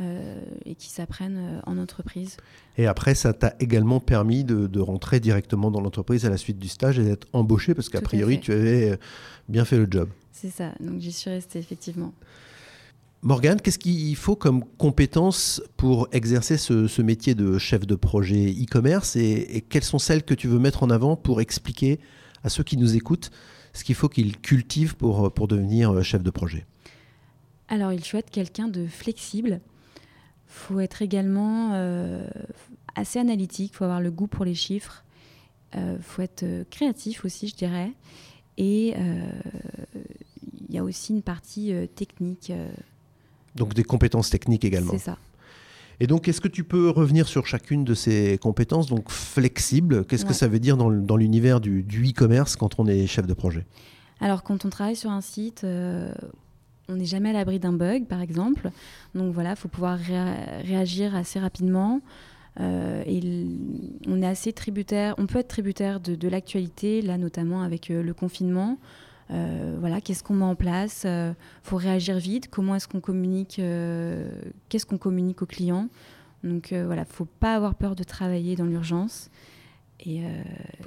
Euh, 0.00 0.40
et 0.64 0.74
qui 0.74 0.88
s'apprennent 0.88 1.38
euh, 1.38 1.60
en 1.66 1.78
entreprise. 1.78 2.36
Et 2.76 2.88
après, 2.88 3.14
ça 3.14 3.32
t'a 3.32 3.54
également 3.60 4.00
permis 4.00 4.42
de, 4.42 4.80
rentrer 4.80 5.20
directement 5.20 5.70
dans 5.70 5.80
l'entreprise 5.80 6.26
à 6.26 6.30
la 6.30 6.36
suite 6.36 6.58
du 6.58 6.66
stage 6.66 6.98
et 6.98 7.04
d'être 7.04 7.28
embauché 7.32 7.74
parce 7.74 7.88
qu'a 7.88 8.00
priori, 8.00 8.40
tu 8.40 8.50
avais 8.50 8.90
euh, 8.90 8.96
bien 9.48 9.64
fait 9.64 9.76
le 9.78 9.86
job. 9.88 10.08
C'est 10.32 10.50
ça, 10.50 10.72
donc 10.80 10.98
j'y 10.98 11.12
suis 11.12 11.30
restée 11.30 11.60
effectivement. 11.60 12.12
Morgane, 13.22 13.60
qu'est-ce 13.60 13.78
qu'il 13.78 14.16
faut 14.16 14.34
comme 14.34 14.64
compétences 14.78 15.62
pour 15.76 16.08
exercer 16.10 16.56
ce, 16.56 17.00
métier 17.00 17.36
de 17.36 17.56
chef 17.58 17.86
de 17.86 17.94
projet 17.94 18.50
e-commerce 18.50 19.14
et, 19.14 19.56
et, 19.56 19.60
quelles 19.60 19.84
sont 19.84 20.00
celles 20.00 20.24
que 20.24 20.34
tu 20.34 20.48
veux 20.48 20.58
mettre 20.58 20.82
en 20.82 20.90
avant 20.90 21.14
pour 21.14 21.40
expliquer 21.40 22.00
à 22.44 22.48
ceux 22.48 22.62
qui 22.62 22.76
nous 22.76 22.94
écoutent 22.94 23.30
ce 23.72 23.82
qu'il 23.82 23.96
faut 23.96 24.08
qu'ils 24.08 24.38
cultivent 24.38 24.94
pour, 24.94 25.32
pour 25.32 25.48
devenir 25.48 26.02
chef 26.04 26.22
de 26.22 26.30
projet 26.30 26.66
Alors, 27.68 27.92
il 27.92 28.04
faut 28.04 28.18
être 28.18 28.30
quelqu'un 28.30 28.68
de 28.68 28.86
flexible, 28.86 29.60
faut 30.54 30.80
être 30.80 31.02
également 31.02 31.72
euh, 31.72 32.26
assez 32.94 33.18
analytique, 33.18 33.72
il 33.74 33.76
faut 33.76 33.84
avoir 33.84 34.00
le 34.00 34.10
goût 34.10 34.28
pour 34.28 34.44
les 34.44 34.54
chiffres, 34.54 35.04
il 35.74 35.80
euh, 35.80 35.98
faut 36.00 36.22
être 36.22 36.44
euh, 36.44 36.64
créatif 36.70 37.24
aussi, 37.24 37.48
je 37.48 37.56
dirais. 37.56 37.92
Et 38.56 38.94
il 38.94 40.72
y 40.72 40.78
a 40.78 40.84
aussi 40.84 41.12
une 41.12 41.22
partie 41.22 41.74
technique. 41.96 42.52
Donc 43.56 43.74
des 43.74 43.82
compétences 43.82 44.30
techniques 44.30 44.64
également. 44.64 44.92
C'est 44.92 44.98
ça. 45.00 45.18
Et 46.00 46.06
donc, 46.06 46.28
est-ce 46.28 46.40
que 46.40 46.48
tu 46.48 46.64
peux 46.64 46.90
revenir 46.90 47.28
sur 47.28 47.46
chacune 47.46 47.84
de 47.84 47.94
ces 47.94 48.38
compétences 48.38 48.86
Donc, 48.86 49.10
flexible, 49.10 50.04
qu'est-ce 50.04 50.24
que 50.24 50.34
ça 50.34 50.48
veut 50.48 50.58
dire 50.58 50.76
dans 50.76 51.16
l'univers 51.16 51.60
du 51.60 51.84
e-commerce 52.08 52.56
quand 52.56 52.78
on 52.78 52.86
est 52.86 53.06
chef 53.06 53.26
de 53.26 53.34
projet? 53.34 53.66
Alors, 54.20 54.42
quand 54.42 54.64
on 54.64 54.70
travaille 54.70 54.96
sur 54.96 55.10
un 55.10 55.20
site, 55.20 55.64
on 56.88 56.96
n'est 56.96 57.04
jamais 57.04 57.30
à 57.30 57.32
l'abri 57.32 57.58
d'un 57.58 57.72
bug, 57.72 58.06
par 58.06 58.20
exemple. 58.20 58.70
Donc 59.14 59.32
voilà, 59.32 59.50
il 59.50 59.56
faut 59.56 59.68
pouvoir 59.68 59.98
réagir 59.98 61.14
assez 61.14 61.38
rapidement. 61.38 62.00
Euh, 62.60 63.02
et 63.06 63.46
on 64.06 64.22
est 64.22 64.26
assez 64.26 64.52
tributaire, 64.52 65.14
on 65.18 65.26
peut 65.26 65.40
être 65.40 65.48
tributaire 65.48 65.98
de, 66.00 66.28
l'actualité, 66.28 67.02
là 67.02 67.18
notamment 67.18 67.62
avec 67.62 67.90
euh, 67.90 68.02
le 68.02 68.14
confinement. 68.14 68.78
Euh, 69.30 69.76
voilà, 69.80 70.00
qu'est-ce 70.00 70.22
qu'on 70.22 70.34
met 70.34 70.44
en 70.44 70.54
place 70.54 71.04
Il 71.04 71.34
faut 71.62 71.76
réagir 71.76 72.18
vite. 72.18 72.48
Comment 72.50 72.74
est-ce 72.74 72.88
qu'on 72.88 73.00
communique 73.00 73.60
Qu'est-ce 74.68 74.86
qu'on 74.86 74.98
communique 74.98 75.42
aux 75.42 75.46
clients 75.46 75.88
Donc 76.42 76.72
voilà, 76.72 77.04
faut 77.04 77.28
pas 77.40 77.54
avoir 77.54 77.74
peur 77.74 77.94
de 77.94 78.04
travailler 78.04 78.56
dans 78.56 78.66
l'urgence. 78.66 79.30
Et, 80.06 80.22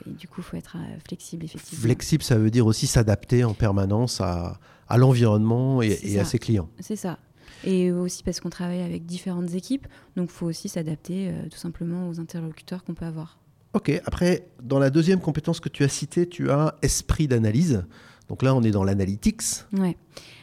du 0.05 0.27
coup, 0.27 0.41
il 0.41 0.43
faut 0.43 0.57
être 0.57 0.77
flexible, 1.07 1.45
effectivement. 1.45 1.81
Flexible, 1.81 2.23
ça 2.23 2.37
veut 2.37 2.51
dire 2.51 2.67
aussi 2.67 2.85
s'adapter 2.85 3.43
en 3.43 3.53
permanence 3.53 4.21
à, 4.21 4.59
à 4.89 4.97
l'environnement 4.97 5.81
et, 5.81 6.19
à 6.19 6.25
ses 6.25 6.39
clients. 6.39 6.69
C'est 6.79 6.95
ça. 6.95 7.17
Et 7.63 7.91
aussi 7.91 8.23
parce 8.23 8.39
qu'on 8.39 8.49
travaille 8.49 8.81
avec 8.81 9.05
différentes 9.05 9.53
équipes, 9.53 9.87
donc 10.15 10.29
il 10.29 10.33
faut 10.33 10.45
aussi 10.45 10.69
s'adapter 10.69 11.29
euh, 11.29 11.47
tout 11.49 11.57
simplement 11.57 12.09
aux 12.09 12.19
interlocuteurs 12.19 12.83
qu'on 12.83 12.93
peut 12.93 13.05
avoir. 13.05 13.39
Ok, 13.73 13.91
après, 14.05 14.47
dans 14.61 14.79
la 14.79 14.89
deuxième 14.89 15.19
compétence 15.19 15.59
que 15.59 15.69
tu 15.69 15.83
as 15.83 15.89
citée, 15.89 16.27
tu 16.27 16.51
as 16.51 16.75
esprit 16.81 17.27
d'analyse. 17.27 17.85
Donc 18.29 18.43
là, 18.43 18.53
on 18.55 18.61
est 18.63 18.71
dans 18.71 18.83
l'analytics. 18.83 19.41
Ouais. 19.73 19.97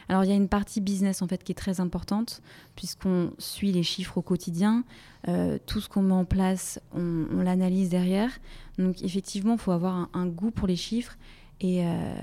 Alors 0.09 0.23
il 0.23 0.29
y 0.29 0.33
a 0.33 0.35
une 0.35 0.49
partie 0.49 0.81
business 0.81 1.21
en 1.21 1.27
fait 1.27 1.43
qui 1.43 1.51
est 1.51 1.55
très 1.55 1.79
importante 1.79 2.41
puisqu'on 2.75 3.31
suit 3.39 3.71
les 3.71 3.83
chiffres 3.83 4.17
au 4.17 4.21
quotidien. 4.21 4.83
Euh, 5.27 5.57
tout 5.65 5.79
ce 5.81 5.89
qu'on 5.89 6.03
met 6.03 6.13
en 6.13 6.25
place, 6.25 6.79
on, 6.93 7.41
l'analyse 7.41 7.89
derrière. 7.89 8.29
Donc 8.77 9.01
effectivement, 9.03 9.53
il 9.53 9.59
faut 9.59 9.71
avoir 9.71 10.09
un, 10.13 10.27
goût 10.27 10.51
pour 10.51 10.67
les 10.67 10.75
chiffres 10.75 11.17
et, 11.59 11.85
euh, 11.85 12.15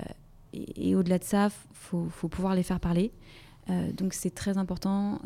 et, 0.53 0.95
au-delà 0.95 1.19
de 1.19 1.23
ça, 1.23 1.47
il 1.47 2.09
faut, 2.09 2.27
pouvoir 2.29 2.55
les 2.55 2.63
faire 2.63 2.79
parler. 2.79 3.11
donc 3.97 4.13
c'est 4.13 4.33
très 4.33 4.57
important. 4.57 5.19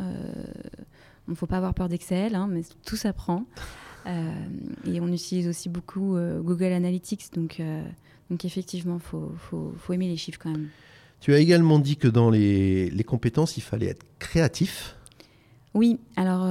Il 1.28 1.32
ne 1.32 1.36
faut 1.36 1.46
pas 1.46 1.58
avoir 1.58 1.74
peur 1.74 1.90
d'Excel, 1.90 2.34
hein, 2.34 2.48
mais 2.50 2.62
tout 2.86 2.96
s'apprend. 2.96 3.46
et 4.06 5.02
on 5.02 5.08
utilise 5.10 5.48
aussi 5.48 5.70
beaucoup 5.70 6.18
Google 6.42 6.72
Analytics, 6.72 7.34
donc, 7.34 7.62
donc 8.30 8.46
effectivement, 8.46 8.96
il 8.96 9.02
faut, 9.02 9.32
faut, 9.38 9.74
faut 9.78 9.94
aimer 9.94 10.08
les 10.08 10.18
chiffres 10.18 10.40
quand 10.42 10.52
même. 10.52 10.70
Tu 11.20 11.34
as 11.34 11.40
également 11.40 11.80
dit 11.80 11.98
que 11.98 12.08
dans 12.08 12.30
les, 12.30 12.90
les 12.90 13.04
compétences, 13.04 13.58
il 13.58 13.62
fallait 13.62 13.88
être 13.88 14.06
créatif. 14.20 14.96
Oui, 15.74 16.00
alors 16.16 16.46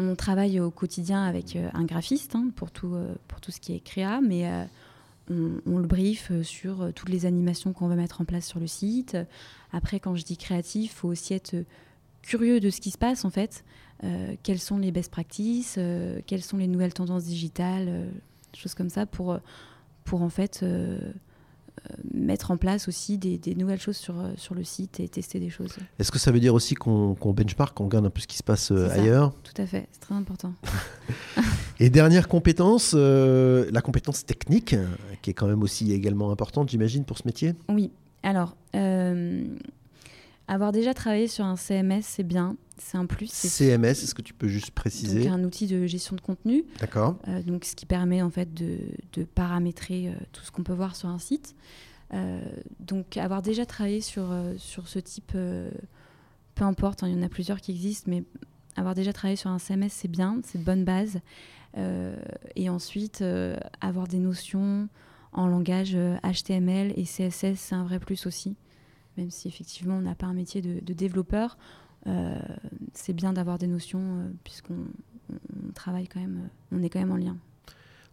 on 0.00 0.16
travaille 0.16 0.60
au 0.60 0.70
quotidien 0.70 1.22
avec 1.24 1.56
euh, 1.56 1.68
un 1.74 1.84
graphiste 1.84 2.34
hein, 2.34 2.50
pour, 2.56 2.70
tout, 2.70 2.94
euh, 2.94 3.14
pour 3.28 3.40
tout 3.40 3.50
ce 3.50 3.60
qui 3.60 3.74
est 3.74 3.80
créa, 3.80 4.20
mais 4.20 4.48
euh, 4.48 4.64
on, 5.66 5.78
le 5.78 5.86
brief 5.86 6.32
sur 6.42 6.92
toutes 6.94 7.08
les 7.08 7.26
animations 7.26 7.72
qu'on 7.72 7.88
va 7.88 7.94
mettre 7.94 8.20
en 8.20 8.24
place 8.24 8.46
sur 8.46 8.58
le 8.58 8.66
site. 8.66 9.16
Après, 9.72 10.00
quand 10.00 10.16
je 10.16 10.24
dis 10.24 10.36
créatif, 10.36 10.92
il 10.92 10.94
faut 10.94 11.08
aussi 11.08 11.34
être 11.34 11.54
curieux 12.22 12.60
de 12.60 12.70
ce 12.70 12.80
qui 12.80 12.90
se 12.90 12.98
passe 12.98 13.24
en 13.24 13.30
fait. 13.30 13.64
quelles 14.42 14.58
sont 14.58 14.78
les 14.78 14.90
best 14.90 15.10
practices, 15.10 15.78
quelles 16.26 16.42
sont 16.42 16.56
les 16.56 16.66
nouvelles 16.66 16.92
tendances 16.92 17.24
digitales, 17.24 18.08
choses 18.56 18.74
comme 18.74 18.90
ça 18.90 19.06
pour, 19.06 19.38
pour 20.10 20.22
en 20.22 20.28
fait 20.28 20.64
euh, 20.64 20.98
mettre 22.12 22.50
en 22.50 22.56
place 22.56 22.88
aussi 22.88 23.16
des, 23.16 23.54
nouvelles 23.54 23.80
choses 23.80 23.96
sur, 23.96 24.18
euh, 24.18 24.32
sur 24.36 24.56
le 24.56 24.64
site 24.64 24.98
et 24.98 25.08
tester 25.08 25.38
des 25.38 25.50
choses. 25.50 25.70
Est-ce 26.00 26.10
que 26.10 26.18
ça 26.18 26.32
veut 26.32 26.40
dire 26.40 26.52
aussi 26.52 26.74
qu'on 26.74 27.14
benchmark, 27.14 27.76
qu'on 27.76 27.84
regarde 27.84 28.06
un 28.06 28.10
peu 28.10 28.20
ce 28.20 28.26
qui 28.26 28.36
se 28.36 28.42
passe 28.42 28.72
euh, 28.72 28.90
ailleurs 28.90 29.32
Tout 29.44 29.62
à 29.62 29.66
fait, 29.66 29.86
c'est 29.92 30.00
très 30.00 30.16
important. 30.16 30.52
et 31.78 31.90
dernière 31.90 32.26
compétence, 32.26 32.92
la 32.92 33.82
compétence 33.82 34.26
technique, 34.26 34.74
qui 35.22 35.30
est 35.30 35.34
quand 35.34 35.46
même 35.46 35.62
aussi 35.62 35.92
également 35.92 36.32
importante, 36.32 36.70
j'imagine, 36.70 37.04
pour 37.04 37.16
ce 37.16 37.22
métier? 37.24 37.54
Oui, 37.68 37.92
alors, 38.24 38.56
avoir 40.50 40.72
déjà 40.72 40.94
travaillé 40.94 41.28
sur 41.28 41.44
un 41.44 41.56
CMS, 41.56 42.02
c'est 42.02 42.22
bien 42.22 42.56
c'est 42.80 42.98
un 42.98 43.06
plus. 43.06 43.30
CMS, 43.30 43.90
est-ce 43.90 44.14
que 44.14 44.22
tu 44.22 44.34
peux 44.34 44.48
juste 44.48 44.70
préciser 44.70 45.24
donc, 45.24 45.32
un 45.32 45.44
outil 45.44 45.66
de 45.66 45.86
gestion 45.86 46.16
de 46.16 46.20
contenu. 46.20 46.64
D'accord. 46.80 47.16
Euh, 47.28 47.42
donc, 47.42 47.64
ce 47.64 47.76
qui 47.76 47.86
permet 47.86 48.22
en 48.22 48.30
fait 48.30 48.52
de, 48.54 48.78
de 49.12 49.24
paramétrer 49.24 50.08
euh, 50.08 50.12
tout 50.32 50.42
ce 50.44 50.50
qu'on 50.50 50.62
peut 50.62 50.72
voir 50.72 50.96
sur 50.96 51.08
un 51.08 51.18
site. 51.18 51.54
Euh, 52.12 52.40
donc, 52.80 53.16
avoir 53.16 53.42
déjà 53.42 53.66
travaillé 53.66 54.00
sur, 54.00 54.34
sur 54.56 54.88
ce 54.88 54.98
type, 54.98 55.32
peu 55.32 56.64
importe, 56.64 57.02
hein, 57.02 57.08
il 57.08 57.14
y 57.14 57.18
en 57.18 57.22
a 57.22 57.28
plusieurs 57.28 57.60
qui 57.60 57.70
existent, 57.70 58.10
mais 58.10 58.24
avoir 58.76 58.94
déjà 58.94 59.12
travaillé 59.12 59.36
sur 59.36 59.50
un 59.50 59.58
CMS, 59.58 59.90
c'est 59.90 60.08
bien, 60.10 60.40
c'est 60.44 60.58
de 60.58 60.64
bonne 60.64 60.84
base. 60.84 61.20
et 62.56 62.68
ensuite, 62.68 63.22
avoir 63.80 64.08
des 64.08 64.18
notions 64.18 64.88
en 65.32 65.46
langage 65.46 65.96
HTML 66.24 66.92
et 66.96 67.04
CSS, 67.04 67.56
c'est 67.56 67.74
un 67.74 67.84
vrai 67.84 68.00
plus 68.00 68.26
aussi. 68.26 68.56
Même 69.20 69.30
si 69.30 69.48
effectivement, 69.48 69.96
on 69.96 70.00
n'a 70.00 70.14
pas 70.14 70.26
un 70.26 70.32
métier 70.32 70.62
de, 70.62 70.80
de 70.80 70.92
développeur, 70.94 71.58
euh, 72.06 72.38
c'est 72.94 73.12
bien 73.12 73.34
d'avoir 73.34 73.58
des 73.58 73.66
notions 73.66 74.00
euh, 74.00 74.30
puisqu'on 74.44 74.86
travaille 75.74 76.08
quand 76.08 76.20
même, 76.20 76.40
euh, 76.44 76.76
on 76.78 76.82
est 76.82 76.88
quand 76.88 76.98
même 76.98 77.12
en 77.12 77.16
lien. 77.16 77.36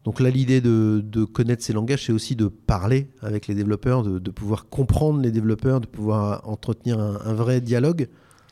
Donc 0.03 0.19
là, 0.19 0.29
l'idée 0.29 0.59
de, 0.61 1.23
connaître 1.23 1.63
ces 1.63 1.73
langages, 1.73 2.05
c'est 2.05 2.13
aussi 2.13 2.35
de 2.35 2.47
parler 2.47 3.09
avec 3.21 3.47
les 3.47 3.55
développeurs, 3.55 4.03
de, 4.03 4.31
pouvoir 4.31 4.67
comprendre 4.67 5.21
les 5.21 5.31
développeurs, 5.31 5.81
de 5.81 5.87
pouvoir 5.87 6.47
entretenir 6.47 6.99
un, 6.99 7.33
vrai 7.33 7.59
dialogue. 7.59 8.07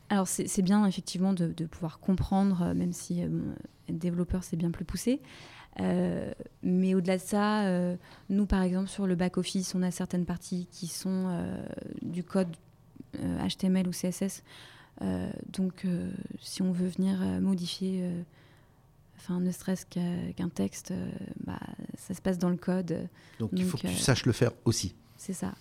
Alors 0.10 0.28
c'est 0.28 0.62
bien 0.62 0.86
effectivement 0.86 1.32
de, 1.32 1.66
pouvoir 1.66 2.00
comprendre, 2.00 2.74
même 2.74 2.92
si 2.92 3.22
être 3.22 3.98
développeur 3.98 4.44
c'est 4.44 4.58
bien 4.58 4.70
plus 4.70 4.84
poussé. 4.84 5.22
Mais 5.78 6.96
au-delà 6.96 7.18
de 7.18 7.22
ça, 7.22 7.96
nous 8.30 8.46
par 8.46 8.62
exemple 8.62 8.90
sur 8.90 9.08
le 9.08 9.16
back-office, 9.16 9.76
on 9.76 9.82
a 9.82 9.92
certaines 9.92 10.26
parties 10.26 10.68
qui 10.72 10.88
sont 10.88 11.46
du 12.02 12.24
code 12.24 12.50
HTML 13.14 13.88
ou 13.88 13.92
CSS 13.92 14.44
euh, 15.02 15.30
donc, 15.52 15.86
euh, 15.86 16.10
si 16.42 16.62
on 16.62 16.72
veut 16.72 16.88
venir 16.88 17.22
euh, 17.22 17.40
modifier, 17.40 18.10
enfin, 19.18 19.40
ne 19.40 19.52
serait-ce 19.52 19.86
qu'un 19.86 20.50
texte, 20.50 20.94
bah, 21.46 21.60
ça 21.98 22.14
se 22.14 22.22
passe 22.22 22.38
dans 22.38 22.50
le 22.50 22.58
code. 22.58 23.08
Donc, 23.40 23.52
il 23.54 23.66
faut 23.66 23.78
que 23.78 23.88
tu 23.88 23.96
saches 23.96 24.26
le 24.26 24.32
faire 24.32 24.52
aussi. 24.66 24.96
C'est 25.18 25.34
ça. 25.34 25.54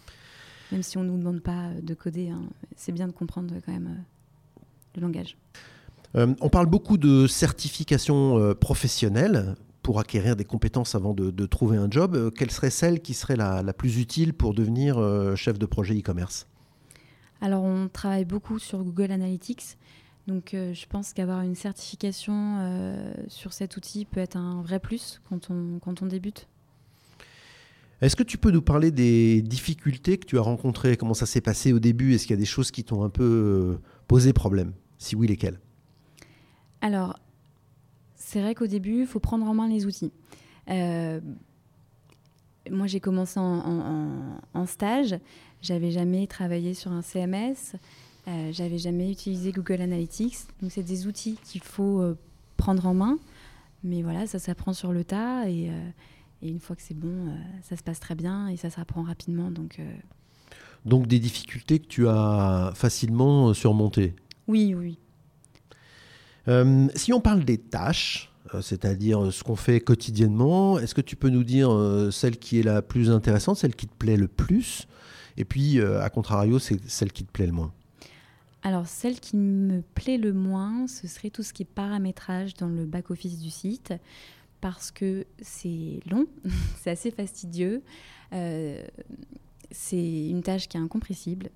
Même 0.73 0.83
si 0.83 0.99
on 0.99 1.03
ne 1.03 1.11
nous 1.11 1.19
demande 1.19 1.41
pas 1.41 1.71
de 1.83 1.95
coder, 1.95 2.31
hein, 2.31 2.43
c'est 2.77 2.93
bien 2.93 3.07
de 3.07 3.13
comprendre 3.13 3.55
quand 3.65 3.73
même 3.73 4.05
le 4.97 5.03
langage. 5.03 5.37
on 6.15 6.49
parle 6.49 6.67
beaucoup 6.67 6.97
de 6.97 7.27
certification 7.27 8.55
professionnelle 8.55 9.57
pour 9.85 10.01
acquérir 10.01 10.35
des 10.35 10.45
compétences 10.45 10.97
avant 10.97 11.15
de, 11.15 11.47
trouver 11.47 11.77
un 11.77 11.89
job. 11.89 12.33
quelle 12.37 12.51
serait 12.51 12.71
celle 12.71 13.01
qui 13.01 13.15
serait 13.15 13.37
la, 13.37 13.63
la 13.63 13.73
plus 13.73 14.01
utile 14.01 14.35
pour 14.35 14.55
devenir 14.55 14.99
chef 15.37 15.59
de 15.59 15.67
projet 15.67 15.95
e-commerce? 15.97 16.49
Alors, 17.41 17.63
on 17.63 17.89
travaille 17.89 18.25
beaucoup 18.25 18.59
sur 18.59 18.83
Google 18.83 19.13
Analytics. 19.13 19.77
Donc, 20.27 20.55
euh, 20.55 20.73
je 20.73 20.87
pense 20.87 21.13
qu'avoir 21.13 21.43
une 21.43 21.55
certification 21.55 22.59
euh, 22.61 23.13
sur 23.29 23.53
cet 23.53 23.77
outil 23.77 24.07
peut 24.07 24.21
être 24.21 24.37
un 24.37 24.63
vrai 24.63 24.79
plus 24.79 25.21
quand 25.29 25.51
on, 25.51 25.79
quand 25.79 26.01
on 26.01 26.07
débute. 26.07 26.49
Est-ce 28.01 28.17
que 28.17 28.23
tu 28.23 28.39
peux 28.39 28.51
nous 28.51 28.63
parler 28.63 28.91
des 28.91 29.43
difficultés 29.43 30.19
que 30.19 30.27
tu 30.27 30.39
as 30.39 30.43
rencontrées? 30.43 30.97
Comment 30.97 31.15
ça 31.15 31.27
s'est 31.27 31.41
passé 31.41 31.73
au 31.73 31.79
début? 31.79 32.15
Est-ce 32.15 32.27
qu'il 32.27 32.35
y 32.35 32.39
a 32.39 32.41
des 32.41 32.47
choses 32.47 32.71
qui 32.71 32.85
t'ont 32.85 33.05
un 33.05 33.11
peu 33.11 33.23
euh, 33.23 33.79
posé 34.09 34.33
problème? 34.33 34.73
Si 34.99 35.15
oui, 35.15 35.27
lesquelles? 35.27 35.61
Alors, 36.81 37.19
c'est 38.35 38.43
vrai 38.43 38.55
qu'au 38.55 38.67
début, 38.67 39.01
il 39.01 39.07
faut 39.07 39.21
prendre 39.21 39.47
en 39.47 39.55
main 39.55 39.69
les 39.69 39.87
outils. 39.87 40.13
moi, 40.69 41.23
j'ai 42.87 43.01
commencé 43.01 43.41
en, 43.41 44.37
en 44.53 44.67
stage. 44.67 45.17
J'avais 45.65 45.91
jamais 45.91 46.27
travaillé 46.27 46.75
sur 46.75 46.93
un 46.93 47.01
CMS, 47.01 47.77
euh, 48.29 48.51
j'avais 48.53 48.77
jamais 48.77 49.11
utilisé 49.11 49.51
Google 49.51 49.81
Analytics. 49.81 50.37
Donc 50.61 50.71
c'est 50.71 50.83
des 50.83 51.07
outils 51.07 51.39
qu'il 51.43 51.63
faut 51.63 52.01
euh, 52.01 52.19
prendre 52.59 52.85
en 52.85 52.93
main, 52.93 53.19
mais 53.83 54.03
voilà, 54.03 54.27
ça 54.27 54.39
s'apprend 54.39 54.75
sur 54.75 54.93
le 54.93 55.05
tas 55.05 55.49
et, 55.49 55.71
euh, 55.71 55.89
une 56.43 56.61
fois 56.61 56.77
que 56.77 56.83
c'est 56.83 56.99
bon, 56.99 57.29
euh, 57.29 57.37
ça 57.63 57.77
se 57.77 57.83
passe 57.83 57.99
très 57.99 58.15
bien 58.15 58.49
et 58.49 58.59
ça 58.59 58.69
s'apprend 58.69 59.05
rapidement. 59.05 59.51
Donc 59.51 59.81
donc 60.85 61.07
des 61.07 61.19
difficultés 61.19 61.79
que 61.79 61.87
tu 61.87 62.09
as 62.09 62.73
facilement 62.75 63.55
surmontées. 63.55 64.15
Oui, 64.49 64.75
oui. 64.75 64.99
Si 66.95 67.13
on 67.13 67.21
parle 67.21 67.45
des 67.45 67.59
tâches, 67.59 68.31
c'est-à-dire 68.61 69.33
ce 69.33 69.43
qu'on 69.43 69.57
fait 69.57 69.81
quotidiennement, 69.81 70.79
est-ce 70.79 70.95
que 70.95 71.01
tu 71.01 71.17
peux 71.17 71.31
nous 71.31 71.45
dire 71.45 71.71
celle 72.13 72.39
qui 72.39 72.61
est 72.61 72.63
la 72.63 72.83
plus 72.83 73.11
intéressante, 73.11 73.57
celle 73.57 73.75
qui 73.75 73.87
te 73.87 73.95
plaît 73.95 74.17
le 74.17 74.29
plus? 74.29 74.87
Et 75.37 75.45
puis, 75.45 75.81
euh, 75.81 76.03
à 76.03 76.11
contrario, 76.11 76.59
c'est 76.59 76.79
celle 76.89 77.13
qui 77.13 77.25
te 77.25 77.31
plaît 77.31 77.47
le 77.47 77.53
moins 77.53 77.73
alors, 78.67 78.87
celle 78.87 79.21
qui 79.21 79.37
me 79.37 79.83
plaît 79.95 80.17
le 80.17 80.33
moins, 80.33 80.87
ce 80.87 81.07
serait 81.07 81.29
tout 81.29 81.43
ce 81.43 81.53
qui 81.53 81.65
est 81.65 81.67
paramétrage 81.71 82.55
dans 82.55 82.67
le 82.67 82.87
back-office 82.87 83.39
du 83.39 83.51
site, 83.51 83.93
parce 84.63 84.91
que 84.91 85.27
c'est 85.43 86.01
long, 86.11 86.25
c'est 86.81 86.91
assez 86.91 87.11
fastidieux, 87.11 87.83
euh, 88.33 88.83
c'est 89.71 90.29
une 90.31 90.43
tâche 90.43 90.67
qui 90.67 90.79
est 90.79 90.81
incompressible 90.81 91.51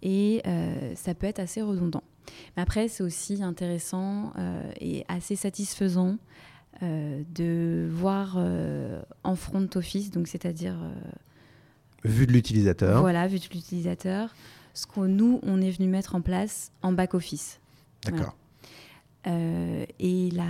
et 0.00 0.42
euh, 0.46 0.94
ça 0.94 1.12
peut 1.16 1.26
être 1.26 1.40
assez 1.40 1.60
redondant. 1.60 2.04
Mais 2.56 2.62
après, 2.62 2.88
c'est 2.88 3.02
aussi 3.02 3.42
intéressant 3.42 4.32
et 4.80 5.04
assez 5.08 5.36
satisfaisant 5.36 6.16
de 6.82 7.88
voir 7.90 8.38
en 9.22 9.34
front 9.36 9.68
office, 9.74 10.10
donc 10.10 10.28
c'est-à-dire 10.28 10.76
Vue 12.04 12.26
de 12.26 12.32
l'utilisateur. 12.32 13.00
Voilà, 13.00 13.26
vue 13.26 13.38
de 13.38 13.44
l'utilisateur. 13.44 14.34
Ce 14.74 14.86
que 14.86 15.00
nous, 15.00 15.40
on 15.42 15.60
est 15.62 15.70
venu 15.70 15.88
mettre 15.88 16.14
en 16.14 16.20
place 16.20 16.70
en 16.82 16.92
back-office. 16.92 17.60
D'accord. 18.04 18.36
Euh, 19.26 19.86
et 19.98 20.30
la, 20.32 20.44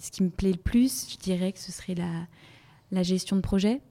ce 0.00 0.10
qui 0.10 0.22
me 0.22 0.30
plaît 0.30 0.52
le 0.52 0.58
plus, 0.58 1.12
je 1.12 1.18
dirais 1.18 1.52
que 1.52 1.58
ce 1.58 1.70
serait 1.70 1.94
la, 1.94 2.26
la 2.90 3.02
gestion 3.02 3.36
de 3.36 3.42
projet, 3.42 3.82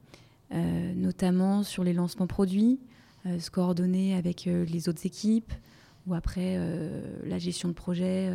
euh, 0.53 0.93
notamment 0.95 1.61
sur 1.61 1.83
les 1.83 1.93
lancements 1.93 2.25
produits, 2.25 2.79
euh, 3.27 3.39
se 3.39 3.51
coordonner 3.51 4.15
avec 4.15 4.45
les 4.45 4.89
autres 4.89 5.05
équipes, 5.05 5.53
ou 6.07 6.13
après 6.13 6.57
la 7.23 7.37
gestion 7.37 7.69
de 7.69 7.73
projet 7.73 8.29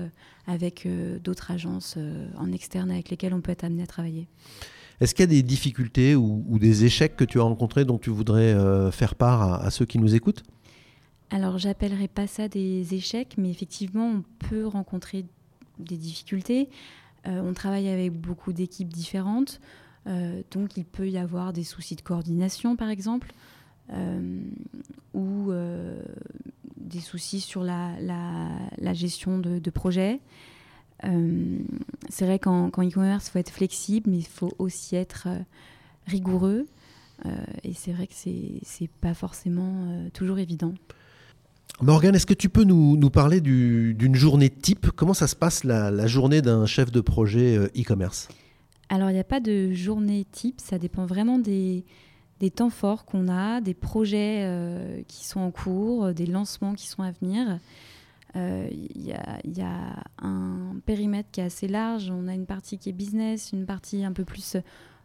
avec 0.46 0.87
d'autres 1.23 1.50
agences 1.50 1.99
en 2.37 2.52
externe 2.52 2.90
avec 2.90 3.11
lesquelles 3.11 3.35
on 3.35 3.40
peut 3.40 3.52
être 3.52 3.64
amené 3.64 3.82
à 3.82 3.87
travailler. 3.87 4.28
Est-ce 5.00 5.14
qu'il 5.14 5.25
y 5.25 5.28
a 5.28 5.30
des 5.30 5.42
difficultés 5.42 6.14
ou, 6.14 6.58
des 6.58 6.85
échecs 6.85 7.16
que 7.16 7.25
tu 7.25 7.38
as 7.38 7.42
rencontrés 7.42 7.85
dont 7.85 7.99
tu 7.99 8.11
voudrais 8.11 8.54
euh, 8.54 8.90
faire 8.90 9.14
part 9.14 9.62
à, 9.62 9.70
ceux 9.70 9.85
qui 9.85 9.99
nous 9.99 10.14
écoutent? 10.14 10.42
Alors, 11.30 11.58
j'appellerai 11.58 12.08
pas 12.08 12.26
ça 12.26 12.49
des 12.49 12.94
échecs, 12.94 13.35
mais 13.37 13.50
effectivement, 13.50 14.06
on 14.06 14.49
peut 14.49 14.66
rencontrer 14.66 15.26
des 15.78 15.96
difficultés. 15.96 16.70
Euh, 17.26 17.42
on 17.44 17.52
travaille 17.52 17.88
avec 17.88 18.12
beaucoup 18.12 18.52
d'équipes 18.52 18.88
différentes, 18.88 19.61
euh, 20.06 20.42
donc 20.52 20.76
il 20.76 20.85
peut 20.85 21.08
y 21.08 21.18
avoir 21.18 21.52
des 21.52 21.64
soucis 21.64 21.96
de 21.96 22.00
coordination, 22.00 22.76
par 22.76 22.88
exemple, 22.88 23.32
ou 25.14 25.52
des 26.76 27.00
soucis 27.00 27.40
sur 27.40 27.62
la, 27.62 28.94
gestion 28.94 29.38
de, 29.38 29.58
de 29.58 29.70
projets. 29.70 30.20
Euh, 31.04 31.58
c'est 32.08 32.24
vrai 32.24 32.38
qu'en 32.38 32.68
e-commerce, 32.68 33.28
il 33.28 33.30
faut 33.30 33.38
être 33.38 33.50
flexible, 33.50 34.10
mais 34.10 34.18
il 34.18 34.26
faut 34.26 34.52
aussi 34.58 34.96
être 34.96 35.24
euh, 35.26 35.38
rigoureux. 36.06 36.66
Euh, 37.24 37.30
et 37.64 37.72
c'est 37.74 37.92
vrai 37.92 38.06
que 38.06 38.14
c'est 38.14 38.90
pas 39.00 39.14
forcément 39.14 40.08
toujours 40.12 40.38
évident. 40.38 40.74
Morgane, 41.82 42.14
est-ce 42.14 42.26
que 42.26 42.34
tu 42.34 42.48
peux 42.48 42.64
nous, 42.64 43.10
parler 43.10 43.40
d'une 43.40 44.14
journée 44.14 44.48
type? 44.48 44.90
Comment 44.92 45.14
ça 45.14 45.26
se 45.26 45.36
passe 45.36 45.64
la, 45.64 46.06
journée 46.06 46.40
d'un 46.40 46.64
chef 46.66 46.90
de 46.90 47.00
projet 47.00 47.56
euh, 47.56 47.66
e-commerce? 47.76 48.28
Alors, 48.88 49.10
il 49.10 49.14
n'y 49.14 49.20
a 49.20 49.24
pas 49.24 49.40
de 49.40 49.72
journée 49.72 50.24
type, 50.30 50.60
ça 50.60 50.78
dépend 50.78 51.06
vraiment 51.06 51.38
des, 51.38 51.84
temps 52.50 52.70
forts 52.70 53.04
qu'on 53.04 53.28
a, 53.28 53.60
des 53.60 53.74
projets 53.74 54.40
euh, 54.42 55.02
qui 55.08 55.26
sont 55.26 55.40
en 55.40 55.50
cours, 55.50 56.12
des 56.12 56.26
lancements 56.26 56.74
qui 56.74 56.86
sont 56.86 57.02
à 57.02 57.10
venir. 57.10 57.58
Euh, 58.34 58.68
il 58.70 59.02
y, 59.02 59.62
a 59.62 60.04
un 60.18 60.76
périmètre 60.84 61.30
qui 61.30 61.40
est 61.40 61.44
assez 61.44 61.68
large. 61.68 62.10
On 62.10 62.28
a 62.28 62.34
une 62.34 62.46
partie 62.46 62.78
qui 62.78 62.90
est 62.90 62.92
business, 62.92 63.52
une 63.52 63.64
partie 63.64 64.04
un 64.04 64.12
peu 64.12 64.24
plus 64.24 64.56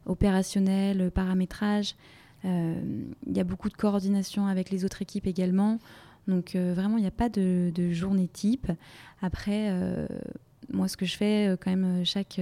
opérationnelle, 0.05 1.11
paramétrage. 1.11 1.95
Il 2.43 3.13
y 3.27 3.39
a 3.39 3.43
beaucoup 3.43 3.69
de 3.69 3.75
coordination 3.75 4.47
avec 4.47 4.69
les 4.69 4.83
autres 4.83 5.01
équipes 5.01 5.27
également. 5.27 5.79
Donc 6.27 6.55
euh, 6.55 6.73
vraiment, 6.73 6.97
il 6.97 7.01
n'y 7.01 7.07
a 7.07 7.11
pas 7.11 7.29
de, 7.29 7.71
journée 7.91 8.27
type. 8.27 8.71
Après, 9.21 9.69
euh, 9.69 10.07
moi, 10.71 10.88
ce 10.88 10.97
que 10.97 11.05
je 11.05 11.17
fais 11.17 11.50
euh, 11.50 11.57
quand 11.57 11.71
même 11.71 12.05
chaque, 12.05 12.39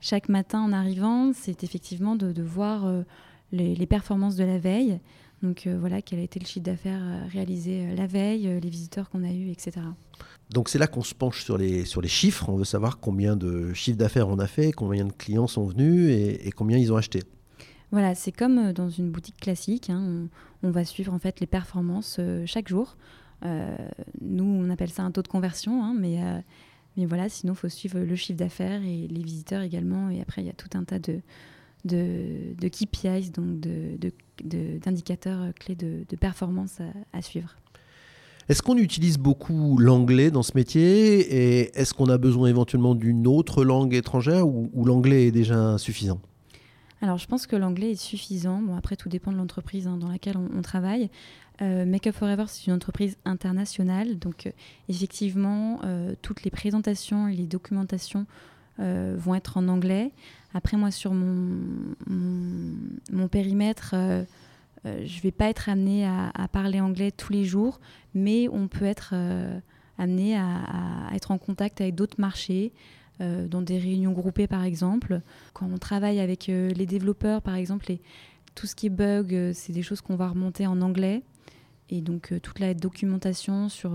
chaque 0.00 0.28
matin 0.28 0.60
en 0.60 0.72
arrivant, 0.72 1.32
c'est 1.32 1.64
effectivement 1.64 2.16
de, 2.16 2.42
voir 2.42 2.90
les, 3.52 3.86
performances 3.86 4.36
de 4.36 4.44
la 4.44 4.58
veille. 4.58 4.98
Donc 5.42 5.66
voilà, 5.66 6.00
quel 6.00 6.20
a 6.20 6.22
été 6.22 6.40
le 6.40 6.46
chiffre 6.46 6.64
d'affaires 6.64 7.02
réalisé 7.30 7.94
la 7.94 8.06
veille, 8.06 8.48
les 8.60 8.70
visiteurs 8.70 9.10
qu'on 9.10 9.22
a 9.24 9.30
eus, 9.30 9.50
etc. 9.50 9.72
Donc 10.50 10.68
c'est 10.68 10.78
là 10.78 10.86
qu'on 10.86 11.02
se 11.02 11.14
penche 11.14 11.44
sur 11.44 11.58
les, 11.58 11.84
sur 11.84 12.00
les 12.00 12.08
chiffres. 12.08 12.48
On 12.48 12.56
veut 12.56 12.64
savoir 12.64 12.98
combien 12.98 13.36
de 13.36 13.74
chiffres 13.74 13.98
d'affaires 13.98 14.28
on 14.28 14.38
a 14.38 14.46
fait, 14.46 14.72
combien 14.72 15.04
de 15.04 15.12
clients 15.12 15.46
sont 15.46 15.66
venus 15.66 16.10
et 16.10 16.50
combien 16.52 16.78
ils 16.78 16.92
ont 16.92 16.96
acheté. 16.96 17.22
Voilà, 17.94 18.16
c'est 18.16 18.32
comme 18.32 18.58
euh, 18.58 18.72
dans 18.72 18.90
une 18.90 19.12
boutique 19.12 19.36
classique. 19.36 19.88
Hein, 19.88 20.28
on, 20.64 20.70
va 20.72 20.84
suivre 20.84 21.14
en 21.14 21.20
fait 21.20 21.38
les 21.38 21.46
performances 21.46 22.16
euh, 22.18 22.44
chaque 22.44 22.66
jour. 22.66 22.96
Euh, 23.44 23.76
nous, 24.20 24.42
on 24.42 24.68
appelle 24.68 24.90
ça 24.90 25.04
un 25.04 25.12
taux 25.12 25.22
de 25.22 25.28
conversion, 25.28 25.84
hein, 25.84 25.94
mais, 25.96 26.18
mais 26.96 27.06
voilà, 27.06 27.28
sinon, 27.28 27.52
il 27.52 27.56
faut 27.56 27.68
suivre 27.68 28.00
le 28.00 28.16
chiffre 28.16 28.36
d'affaires 28.36 28.82
et 28.82 29.06
les 29.06 29.22
visiteurs 29.22 29.62
également. 29.62 30.10
Et 30.10 30.20
après, 30.20 30.42
il 30.42 30.46
y 30.46 30.50
a 30.50 30.54
tout 30.54 30.76
un 30.76 30.82
tas 30.82 30.98
de, 30.98 31.20
de, 31.84 32.54
de 32.58 32.68
KPIs, 32.68 33.30
donc 33.30 33.60
d'indicateurs 34.44 35.46
de, 35.46 35.52
clés 35.52 35.74
de, 35.74 36.16
performance 36.16 36.78
à, 37.12 37.22
suivre. 37.22 37.56
Est-ce 38.48 38.62
qu'on 38.62 38.76
utilise 38.76 39.16
beaucoup 39.16 39.78
l'anglais 39.78 40.30
dans 40.30 40.42
ce 40.42 40.52
métier 40.54 41.20
et 41.20 41.78
est-ce 41.78 41.94
qu'on 41.94 42.08
a 42.10 42.18
besoin 42.18 42.48
éventuellement 42.48 42.94
d'une 42.94 43.26
autre 43.26 43.64
langue 43.64 43.94
étrangère 43.94 44.46
ou 44.46 44.84
l'anglais 44.84 45.28
est 45.28 45.32
déjà 45.32 45.78
suffisant 45.78 46.20
alors, 47.04 47.18
je 47.18 47.26
pense 47.26 47.46
que 47.46 47.54
l'anglais 47.54 47.90
est 47.90 48.00
suffisant. 48.00 48.62
Bon, 48.62 48.76
après, 48.76 48.96
tout 48.96 49.10
dépend 49.10 49.30
de 49.30 49.36
l'entreprise 49.36 49.86
hein, 49.86 49.98
dans 49.98 50.08
laquelle 50.08 50.38
on, 50.38 50.62
travaille. 50.62 51.10
Euh, 51.60 51.84
Make 51.84 52.06
Up 52.06 52.14
Forever, 52.14 52.44
c'est 52.48 52.66
une 52.66 52.72
entreprise 52.72 53.18
internationale. 53.26 54.18
Donc, 54.18 54.46
euh, 54.46 54.50
effectivement, 54.88 55.80
euh, 55.84 56.14
toutes 56.22 56.44
les 56.44 56.50
présentations 56.50 57.28
et 57.28 57.36
les 57.36 57.46
documentations 57.46 58.24
vont 58.78 59.34
être 59.34 59.56
en 59.56 59.68
anglais. 59.68 60.12
Après, 60.52 60.76
moi, 60.76 60.90
sur 60.90 61.12
mon, 61.12 61.58
mon, 62.08 63.28
périmètre, 63.28 63.94
je 64.84 64.90
ne 64.90 65.20
vais 65.22 65.32
pas 65.32 65.48
être 65.48 65.68
amenée 65.68 66.06
à, 66.06 66.48
parler 66.52 66.80
anglais 66.80 67.10
tous 67.10 67.32
les 67.32 67.44
jours, 67.44 67.80
mais 68.14 68.48
on 68.48 68.68
peut 68.68 68.84
être 68.84 69.14
amené 69.98 70.36
à, 70.36 71.10
être 71.14 71.30
en 71.30 71.38
contact 71.38 71.80
avec 71.80 71.94
d'autres 71.94 72.20
marchés, 72.20 72.72
euh, 73.20 73.46
dans 73.46 73.62
des 73.62 73.78
réunions 73.78 74.10
groupées 74.10 74.48
par 74.48 74.64
exemple. 74.64 75.20
Quand 75.52 75.68
on 75.72 75.78
travaille 75.78 76.18
avec 76.18 76.48
euh, 76.48 76.70
les 76.70 76.84
développeurs 76.84 77.42
par 77.42 77.54
exemple, 77.54 77.86
tout 78.56 78.66
ce 78.66 78.74
qui 78.74 78.86
est 78.86 78.90
bug, 78.90 79.32
euh, 79.32 79.52
c'est 79.54 79.72
des 79.72 79.82
choses 79.82 80.00
qu'on 80.00 80.16
va 80.16 80.28
remonter 80.28 80.66
en 80.66 80.80
anglais. 80.80 81.22
Et 81.90 82.00
donc 82.00 82.32
toute 82.42 82.58
la 82.58 82.74
documentation 82.74 83.68
sur 83.68 83.92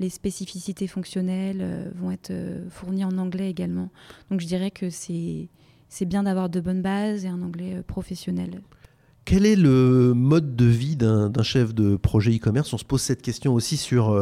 les 0.00 0.10
spécificités 0.10 0.88
fonctionnelles 0.88 1.92
vont 1.94 2.10
être 2.10 2.32
fournies 2.70 3.04
en 3.04 3.16
anglais 3.18 3.48
également. 3.48 3.90
Donc 4.30 4.40
je 4.40 4.46
dirais 4.46 4.72
que 4.72 4.90
c'est 4.90 5.48
bien 6.06 6.24
d'avoir 6.24 6.48
de 6.48 6.58
bonnes 6.60 6.82
bases 6.82 7.24
et 7.24 7.28
un 7.28 7.42
anglais 7.42 7.82
professionnel. 7.86 8.62
Quel 9.26 9.46
est 9.46 9.56
le 9.56 10.12
mode 10.14 10.56
de 10.56 10.64
vie 10.64 10.96
d'un 10.96 11.42
chef 11.42 11.74
de 11.74 11.94
projet 11.96 12.34
e-commerce? 12.34 12.72
On 12.72 12.78
se 12.78 12.84
pose 12.84 13.02
cette 13.02 13.22
question 13.22 13.54
aussi 13.54 13.76
sur 13.76 14.18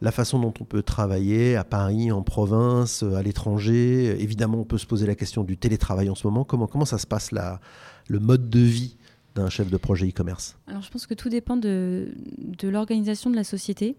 la 0.00 0.10
façon 0.12 0.38
dont 0.38 0.54
on 0.60 0.64
peut 0.64 0.82
travailler 0.82 1.56
à 1.56 1.64
Paris, 1.64 2.10
en 2.12 2.22
province, 2.22 3.02
à 3.02 3.22
l'étranger. 3.22 4.16
Évidemment, 4.20 4.58
on 4.58 4.64
peut 4.64 4.78
se 4.78 4.86
poser 4.86 5.06
la 5.06 5.14
question 5.14 5.44
du 5.44 5.56
télétravail 5.56 6.08
en 6.08 6.14
ce 6.14 6.26
moment. 6.26 6.44
Comment, 6.44 6.66
comment 6.66 6.84
ça 6.84 6.98
se 6.98 7.06
passe, 7.06 7.32
là, 7.32 7.60
le 8.08 8.20
mode 8.20 8.48
de 8.48 8.60
vie 8.60 8.96
d'un 9.34 9.48
chef 9.48 9.70
de 9.70 9.76
projet 9.76 10.08
e-commerce? 10.08 10.56
Alors, 10.66 10.82
je 10.82 10.90
pense 10.90 11.06
que 11.06 11.14
tout 11.14 11.28
dépend 11.28 11.56
de, 11.56 12.14
de 12.38 12.68
l'organisation 12.68 13.30
de 13.30 13.36
la 13.36 13.44
société. 13.44 13.96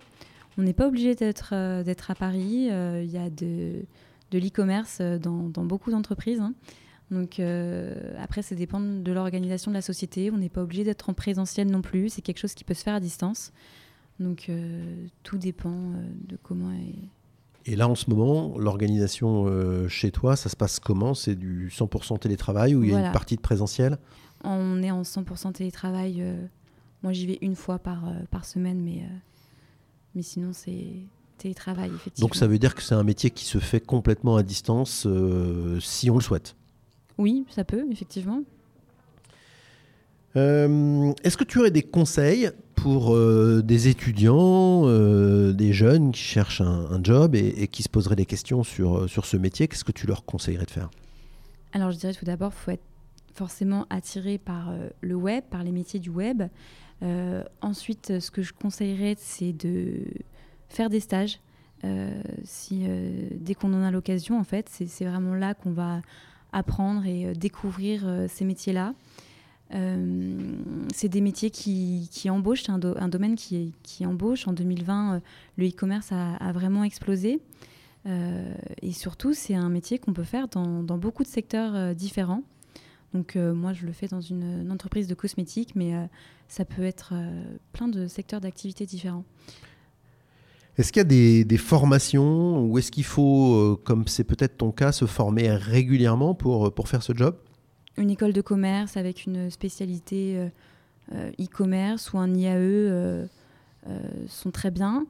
On 0.58 0.64
n'est 0.64 0.74
pas 0.74 0.88
obligé 0.88 1.16
d'être 1.16 1.50
euh, 1.54 1.84
d'être 1.84 2.12
à 2.12 2.16
Paris. 2.16 2.70
Euh, 2.72 3.04
il 3.04 3.12
y 3.12 3.18
a 3.18 3.30
de, 3.30 3.86
de 4.32 4.40
l'e-commerce 4.40 5.02
dans, 5.02 5.50
dans, 5.50 5.66
beaucoup 5.66 5.92
d'entreprises. 5.92 6.40
Hein. 6.40 6.54
Donc 7.12 7.40
euh, 7.40 7.94
après, 8.20 8.42
ça 8.42 8.56
dépend 8.56 8.80
de 8.80 9.12
l'organisation 9.12 9.72
de 9.72 9.76
la 9.76 9.82
société. 9.82 10.32
On 10.32 10.38
n'est 10.38 10.50
pas 10.50 10.62
obligé 10.62 10.84
d'être 10.84 11.10
en 11.10 11.14
présentiel 11.14 11.70
non 11.70 11.82
plus. 11.82 12.10
C'est 12.10 12.22
quelque 12.22 12.40
chose 12.40 12.54
qui 12.54 12.64
peut 12.64 12.74
se 12.74 12.84
faire 12.84 12.96
à 12.96 13.00
distance. 13.00 13.52
Donc 14.20 14.48
euh, 14.50 15.08
tout 15.24 15.38
dépend 15.38 15.70
euh, 15.70 16.06
de 16.28 16.38
comment. 16.42 16.72
Et 17.66 17.76
là, 17.76 17.88
en 17.88 17.96
ce 17.96 18.10
moment, 18.10 18.58
l'organisation 18.58 19.46
euh, 19.48 19.88
chez 19.88 20.12
toi, 20.12 20.36
ça 20.36 20.50
se 20.50 20.56
passe 20.56 20.80
comment? 20.80 21.14
C'est 21.14 21.36
du 21.36 21.70
100% 21.70 22.20
télétravail 22.20 22.76
ou 22.76 22.84
il 22.84 22.92
y 22.92 22.96
a 22.96 23.06
une 23.08 23.12
partie 23.12 23.36
de 23.36 23.42
présentiel? 23.42 23.98
On 24.44 24.84
est 24.84 24.92
en 24.92 25.04
100% 25.04 25.54
télétravail. 25.54 26.24
moi, 27.02 27.14
j'y 27.14 27.26
vais 27.26 27.38
une 27.42 27.56
fois 27.56 27.80
par, 27.80 28.04
par 28.30 28.44
semaine, 28.44 28.82
mais, 28.82 29.04
mais 30.16 30.22
sinon, 30.22 30.52
c'est 30.54 30.96
télétravail, 31.38 31.92
effectivement. 31.96 32.28
Donc 32.28 32.36
ça 32.36 32.48
veut 32.48 32.60
dire 32.60 32.76
que 32.76 32.82
c'est 32.82 32.96
un 32.96 33.04
métier 33.04 33.30
qui 33.30 33.46
se 33.46 33.58
fait 33.58 33.80
complètement 33.80 34.36
à 34.36 34.44
distance 34.44 35.08
si 35.82 36.10
on 36.10 36.16
le 36.16 36.22
souhaite 36.22 36.56
Oui, 37.18 37.46
ça 37.50 37.64
peut, 37.64 37.86
effectivement. 37.92 38.44
Est-ce 40.36 41.38
que 41.38 41.44
tu 41.44 41.60
aurais 41.60 41.72
des 41.72 41.84
conseils 41.84 42.52
pour 42.84 43.16
euh, 43.16 43.62
des 43.64 43.88
étudiants, 43.88 44.82
euh, 44.86 45.54
des 45.54 45.72
jeunes 45.72 46.12
qui 46.12 46.22
cherchent 46.22 46.60
un, 46.60 47.02
job 47.02 47.34
et, 47.34 47.68
qui 47.70 47.82
se 47.82 47.88
poseraient 47.88 48.18
des 48.18 48.26
questions 48.26 48.64
sur, 48.64 48.98
euh, 48.98 49.08
sur 49.08 49.26
ce 49.26 49.38
métier, 49.38 49.70
qu'est-ce 49.70 49.86
que 49.86 49.94
tu 49.94 50.06
leur 50.06 50.26
conseillerais 50.26 50.66
de 50.66 50.72
faire? 50.72 50.90
Alors 51.72 51.92
je 51.92 51.98
dirais 51.98 52.14
tout 52.14 52.26
d'abord, 52.26 52.52
il 52.54 52.60
faut 52.60 52.72
être 52.72 52.84
forcément 53.34 53.88
attiré 53.90 54.38
par 54.38 54.74
le 55.00 55.16
web, 55.16 55.46
par 55.50 55.64
les 55.64 55.72
métiers 55.72 56.02
du 56.02 56.10
web. 56.10 56.44
Ensuite, 57.62 58.20
ce 58.20 58.32
que 58.32 58.42
je 58.42 58.54
conseillerais, 58.54 59.16
c'est 59.18 59.54
de 59.54 60.06
faire 60.70 60.90
des 60.90 61.00
stages. 61.00 61.40
si, 62.44 62.86
dès 63.32 63.56
qu'on 63.56 63.74
en 63.74 63.84
a 63.84 63.92
l'occasion, 63.92 64.40
en 64.40 64.44
fait, 64.44 64.70
c'est 64.70 65.06
vraiment 65.06 65.36
là 65.36 65.54
qu'on 65.54 65.72
va 65.72 66.02
apprendre 66.52 67.06
et 67.06 67.34
découvrir 67.34 68.06
ces 68.30 68.46
métiers-là. 68.46 68.94
Euh, 69.74 70.56
c'est 70.94 71.10
des 71.10 71.22
métiers 71.22 71.50
qui, 71.50 72.10
embauchent, 72.30 72.64
c'est 72.64 72.72
un, 72.72 72.80
domaine 72.80 73.36
qui, 73.36 73.74
embauche. 74.06 74.48
En 74.48 74.54
2020, 74.54 75.16
euh, 75.16 75.20
le 75.58 75.68
e-commerce 75.68 76.12
a, 76.12 76.52
vraiment 76.52 76.84
explosé. 76.84 77.40
Euh, 78.06 78.54
et 78.82 78.92
surtout, 78.92 79.34
c'est 79.34 79.56
un 79.56 79.70
métier 79.70 79.98
qu'on 79.98 80.14
peut 80.14 80.24
faire 80.24 80.48
dans, 80.48 80.98
beaucoup 80.98 81.24
de 81.24 81.28
secteurs 81.28 81.96
différents. 81.96 82.44
Donc 83.14 83.36
moi, 83.36 83.74
je 83.74 83.86
le 83.86 83.92
fais 83.92 84.08
dans 84.08 84.22
une, 84.22 84.72
entreprise 84.72 85.08
de 85.08 85.14
cosmétiques, 85.14 85.76
mais 85.76 85.94
ça 86.48 86.66
peut 86.66 86.84
être 86.84 87.14
plein 87.72 87.88
de 87.88 88.08
secteurs 88.08 88.42
d'activité 88.42 88.86
différents. 88.86 89.24
Est-ce 90.78 90.92
qu'il 90.92 91.00
y 91.00 91.06
a 91.06 91.08
des, 91.08 91.46
des 91.46 91.58
formations 91.58 92.66
ou 92.66 92.80
est-ce 92.80 92.92
qu'il 92.92 93.04
faut, 93.04 93.80
comme 93.84 94.08
c'est 94.08 94.24
peut-être 94.24 94.58
ton 94.58 94.72
cas, 94.72 94.92
se 94.92 95.06
former 95.06 95.52
régulièrement 95.52 96.34
pour, 96.34 96.74
pour 96.74 96.88
faire 96.88 97.04
ce 97.04 97.14
job? 97.16 97.36
Une 97.98 98.10
école 98.10 98.34
de 98.34 98.42
commerce 98.42 98.98
avec 98.98 99.26
une 99.26 99.52
spécialité 99.52 100.38
euh, 100.38 100.48
euh, 101.14 101.32
e-commerce 101.40 102.12
ou 102.14 102.18
un 102.18 102.34
IAE 102.34 102.56
euh, 102.58 103.28
sont 104.28 104.52
très 104.52 104.72
bien. 104.72 105.06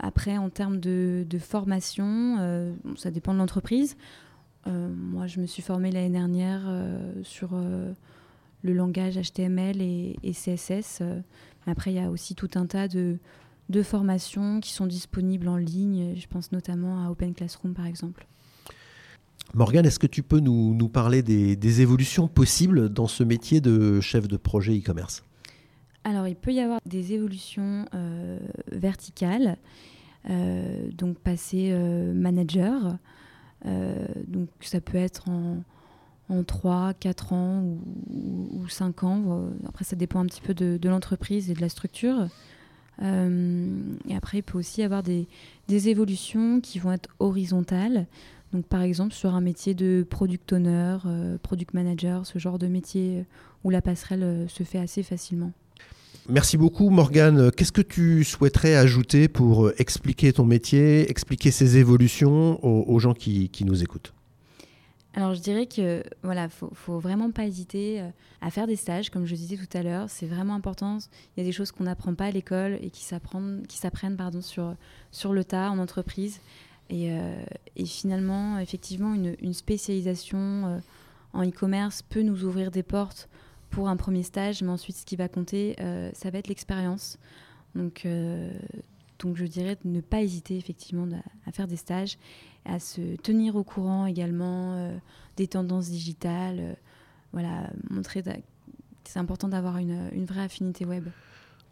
après, 0.00 0.38
en 0.38 0.48
termes 0.48 0.80
de, 0.80 1.24
formation, 1.38 2.74
ça 2.96 3.10
dépend 3.10 3.34
de 3.34 3.38
l'entreprise. 3.38 3.96
Moi, 4.66 5.26
je 5.26 5.40
me 5.40 5.46
suis 5.46 5.62
formée 5.62 5.90
l'année 5.90 6.10
dernière 6.10 6.70
sur 7.22 7.50
le 7.54 8.72
langage 8.72 9.16
HTML 9.16 9.80
et, 9.80 10.32
CSS. 10.32 11.02
après, 11.66 11.92
il 11.92 11.96
y 11.96 12.00
a 12.00 12.10
aussi 12.10 12.34
tout 12.34 12.50
un 12.54 12.66
tas 12.66 12.86
de, 12.88 13.18
de 13.68 13.82
formations 13.82 14.60
qui 14.60 14.72
sont 14.72 14.86
disponibles 14.86 15.48
en 15.48 15.56
ligne. 15.56 16.14
Je 16.16 16.26
pense 16.26 16.52
notamment 16.52 17.04
à 17.04 17.10
Open 17.10 17.34
Classroom, 17.34 17.74
par 17.74 17.86
exemple. 17.86 18.26
Morgane, 19.54 19.86
est-ce 19.86 19.98
que 19.98 20.06
tu 20.06 20.22
peux 20.22 20.40
nous, 20.40 20.88
parler 20.88 21.22
des, 21.22 21.80
évolutions 21.80 22.28
possibles 22.28 22.88
dans 22.88 23.06
ce 23.06 23.24
métier 23.24 23.60
de 23.60 24.00
chef 24.00 24.28
de 24.28 24.36
projet 24.36 24.76
e-commerce? 24.78 25.24
Alors, 26.04 26.28
il 26.28 26.36
peut 26.36 26.52
y 26.52 26.60
avoir 26.60 26.80
des 26.86 27.12
évolutions 27.12 27.84
euh, 27.94 28.38
verticales, 28.72 29.56
euh, 30.30 30.90
donc 30.92 31.18
passer 31.18 31.70
euh, 31.70 32.12
manager. 32.14 32.98
Donc, 33.64 34.48
ça 34.60 34.80
peut 34.80 34.98
être 34.98 35.28
en, 35.28 35.62
en 36.28 36.44
3, 36.44 36.94
4 36.94 37.32
ans 37.32 37.62
ou, 38.10 38.68
5 38.68 39.04
ans. 39.04 39.50
Après, 39.68 39.84
ça 39.84 39.96
dépend 39.96 40.20
un 40.20 40.26
petit 40.26 40.40
peu 40.40 40.54
de, 40.54 40.88
l'entreprise 40.88 41.50
et 41.50 41.54
de 41.54 41.60
la 41.60 41.68
structure. 41.68 42.28
et 43.00 44.16
après, 44.16 44.38
il 44.38 44.42
peut 44.42 44.58
aussi 44.58 44.80
y 44.80 44.84
avoir 44.84 45.02
des, 45.02 45.26
des 45.68 45.88
évolutions 45.88 46.60
qui 46.60 46.78
vont 46.78 46.92
être 46.92 47.08
horizontales. 47.18 48.06
Donc, 48.52 48.66
par 48.66 48.82
exemple, 48.82 49.12
sur 49.12 49.34
un 49.34 49.40
métier 49.40 49.74
de 49.74 50.06
product 50.08 50.52
owner, 50.52 50.98
product 51.42 51.74
manager, 51.74 52.26
ce 52.26 52.38
genre 52.38 52.58
de 52.58 52.66
métier 52.66 53.24
où 53.64 53.70
la 53.70 53.82
passerelle 53.82 54.46
se 54.48 54.62
fait 54.62 54.78
assez 54.78 55.02
facilement. 55.02 55.52
Merci 56.30 56.58
beaucoup 56.58 56.90
Morgane. 56.90 57.50
Qu'est-ce 57.50 57.72
que 57.72 57.80
tu 57.80 58.22
souhaiterais 58.22 58.76
ajouter 58.76 59.28
pour 59.28 59.68
euh, 59.68 59.74
expliquer 59.78 60.30
ton 60.34 60.44
métier, 60.44 61.10
expliquer 61.10 61.50
ses 61.50 61.78
évolutions 61.78 62.62
aux, 62.62 62.98
gens 62.98 63.14
qui, 63.14 63.50
nous 63.64 63.82
écoutent? 63.82 64.12
Alors 65.14 65.34
je 65.34 65.40
dirais 65.40 65.64
que 65.64 66.02
voilà, 66.22 66.50
faut, 66.50 66.98
vraiment 66.98 67.30
pas 67.30 67.46
hésiter 67.46 68.02
euh, 68.02 68.10
à 68.42 68.50
faire 68.50 68.66
des 68.66 68.76
stages, 68.76 69.08
comme 69.08 69.24
je 69.24 69.34
disais 69.34 69.56
tout 69.56 69.74
à 69.74 69.82
l'heure. 69.82 70.10
C'est 70.10 70.26
vraiment 70.26 70.54
important. 70.54 70.98
Il 71.36 71.40
y 71.40 71.42
a 71.42 71.46
des 71.46 71.52
choses 71.52 71.72
qu'on 71.72 71.84
n'apprend 71.84 72.14
pas 72.14 72.26
à 72.26 72.30
l'école 72.30 72.78
et 72.82 72.90
qui 72.90 73.04
s'apprennent, 73.04 73.62
qui 73.66 73.78
s'apprennent 73.78 74.18
pardon 74.18 74.42
sur 74.42 74.74
sur 75.12 75.32
le 75.32 75.44
tas 75.44 75.70
en 75.70 75.78
entreprise. 75.78 76.40
Et, 76.90 77.10
euh, 77.10 77.42
finalement, 77.86 78.58
effectivement, 78.58 79.14
une, 79.14 79.54
spécialisation 79.54 80.82
en 81.32 81.46
e-commerce 81.46 82.02
peut 82.02 82.22
nous 82.22 82.44
ouvrir 82.44 82.70
des 82.70 82.82
portes 82.82 83.30
pour 83.70 83.88
un 83.88 83.96
premier 83.96 84.22
stage, 84.22 84.62
mais 84.62 84.70
ensuite 84.70 84.96
ce 84.96 85.04
qui 85.04 85.16
va 85.16 85.28
compter, 85.28 85.76
euh, 85.80 86.10
ça 86.14 86.30
va 86.30 86.38
être 86.38 86.48
l'expérience. 86.48 87.18
Donc, 87.74 88.02
euh, 88.04 88.50
donc 89.18 89.36
je 89.36 89.44
dirais 89.44 89.76
de 89.84 89.90
ne 89.90 90.00
pas 90.00 90.22
hésiter 90.22 90.56
effectivement 90.56 91.06
à, 91.46 91.52
faire 91.52 91.66
des 91.68 91.76
stages, 91.76 92.18
à 92.64 92.78
se 92.78 93.16
tenir 93.16 93.56
au 93.56 93.64
courant 93.64 94.06
également 94.06 94.74
euh, 94.74 94.96
des 95.36 95.48
tendances 95.48 95.90
digitales. 95.90 96.76
voilà, 97.32 97.70
montrer 97.90 98.22
que 98.22 98.30
c'est 99.04 99.18
important 99.18 99.48
d'avoir 99.48 99.78
une, 99.78 100.10
une, 100.12 100.24
vraie 100.24 100.42
affinité 100.42 100.84
web. 100.84 101.08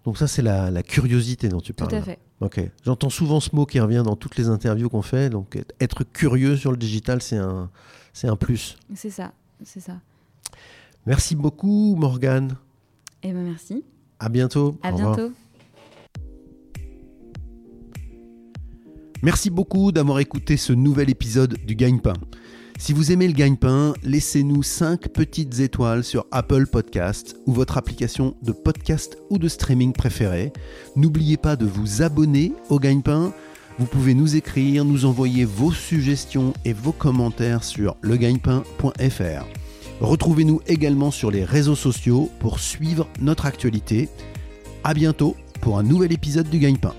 Donc 0.05 0.19
ça, 0.19 0.29
c'est 0.29 0.43
la, 0.43 0.71
la, 0.71 0.83
curiosité 0.83 1.49
dont 1.49 1.61
tu 1.61 1.73
parles. 1.73 1.91
Tout 1.91 1.97
à 1.97 2.03
fait. 2.03 2.19
Ok. 2.41 2.61
J'entends 2.85 3.11
souvent 3.11 3.41
ce 3.41 3.55
mot 3.55 3.67
qui 3.67 3.81
revient 3.81 4.03
dans 4.05 4.17
toutes 4.17 4.37
les 4.37 4.49
interviews 4.49 4.89
qu'on 4.89 5.03
fait. 5.03 5.31
Donc 5.31 5.59
être 5.81 6.05
curieux 6.05 6.57
sur 6.57 6.71
le 6.71 6.77
digital, 6.77 7.21
c'est 7.23 7.39
un, 7.39 7.71
c'est 8.13 8.29
un 8.29 8.37
plus. 8.37 8.79
C'est 8.95 9.11
ça, 9.11 9.33
c'est 9.65 9.81
ça. 9.81 10.01
Merci 11.07 11.37
beaucoup, 11.37 11.95
Morgane. 11.97 12.57
Eh 13.23 13.33
ben 13.33 13.43
merci. 13.43 13.85
À 14.19 14.29
bientôt. 14.29 14.77
À 14.83 14.93
bientôt. 14.93 15.31
Merci 19.23 19.51
beaucoup 19.51 19.93
d'avoir 19.93 20.19
écouté 20.19 20.57
ce 20.57 20.73
nouvel 20.73 21.11
épisode 21.11 21.59
du 21.65 21.75
Gagne-Pain. 21.75 22.15
Si 22.79 22.93
vous 22.93 23.11
aimez 23.11 23.27
le 23.27 23.33
gagne-pain, 23.33 23.95
laissez-nous 24.03 24.63
5 24.63 25.09
petites 25.09 25.61
étoiles 25.61 26.05
sur 26.05 26.27
Apple 26.31 26.67
Podcast 26.67 27.35
ou 27.47 27.53
votre 27.53 27.79
application 27.79 28.37
de 28.43 28.53
podcast 28.53 29.17
ou 29.31 29.39
de 29.39 29.49
streaming 29.49 29.95
préférée. 29.95 30.53
N'oubliez 30.95 31.39
pas 31.39 31.57
de 31.57 31.65
vous 31.65 32.03
abonner 32.03 32.53
au 32.69 32.79
gagne-pain. 32.79 33.33
Vous 33.79 33.87
pouvez 33.87 34.13
nous 34.13 34.37
écrire, 34.37 34.85
nous 34.85 35.07
envoyer 35.07 35.47
vos 35.47 35.73
suggestions 35.73 36.53
et 36.67 36.75
vos 36.75 36.93
commentaires 36.93 37.65
sur 37.65 37.97
legagnepain.fr. 38.03 39.47
Retrouvez-nous 40.01 40.61
également 40.67 41.11
sur 41.11 41.31
les 41.31 41.45
réseaux 41.45 41.75
sociaux 41.75 42.31
pour 42.39 42.61
suivre 42.61 43.09
notre 43.21 43.47
actualité. 43.47 44.09
A 44.85 44.95
bientôt 44.95 45.37
pour 45.61 45.79
un 45.79 45.83
nouvel 45.83 46.13
épisode 46.13 46.49
du 46.49 46.59
Gagne-Pain. 46.59 46.95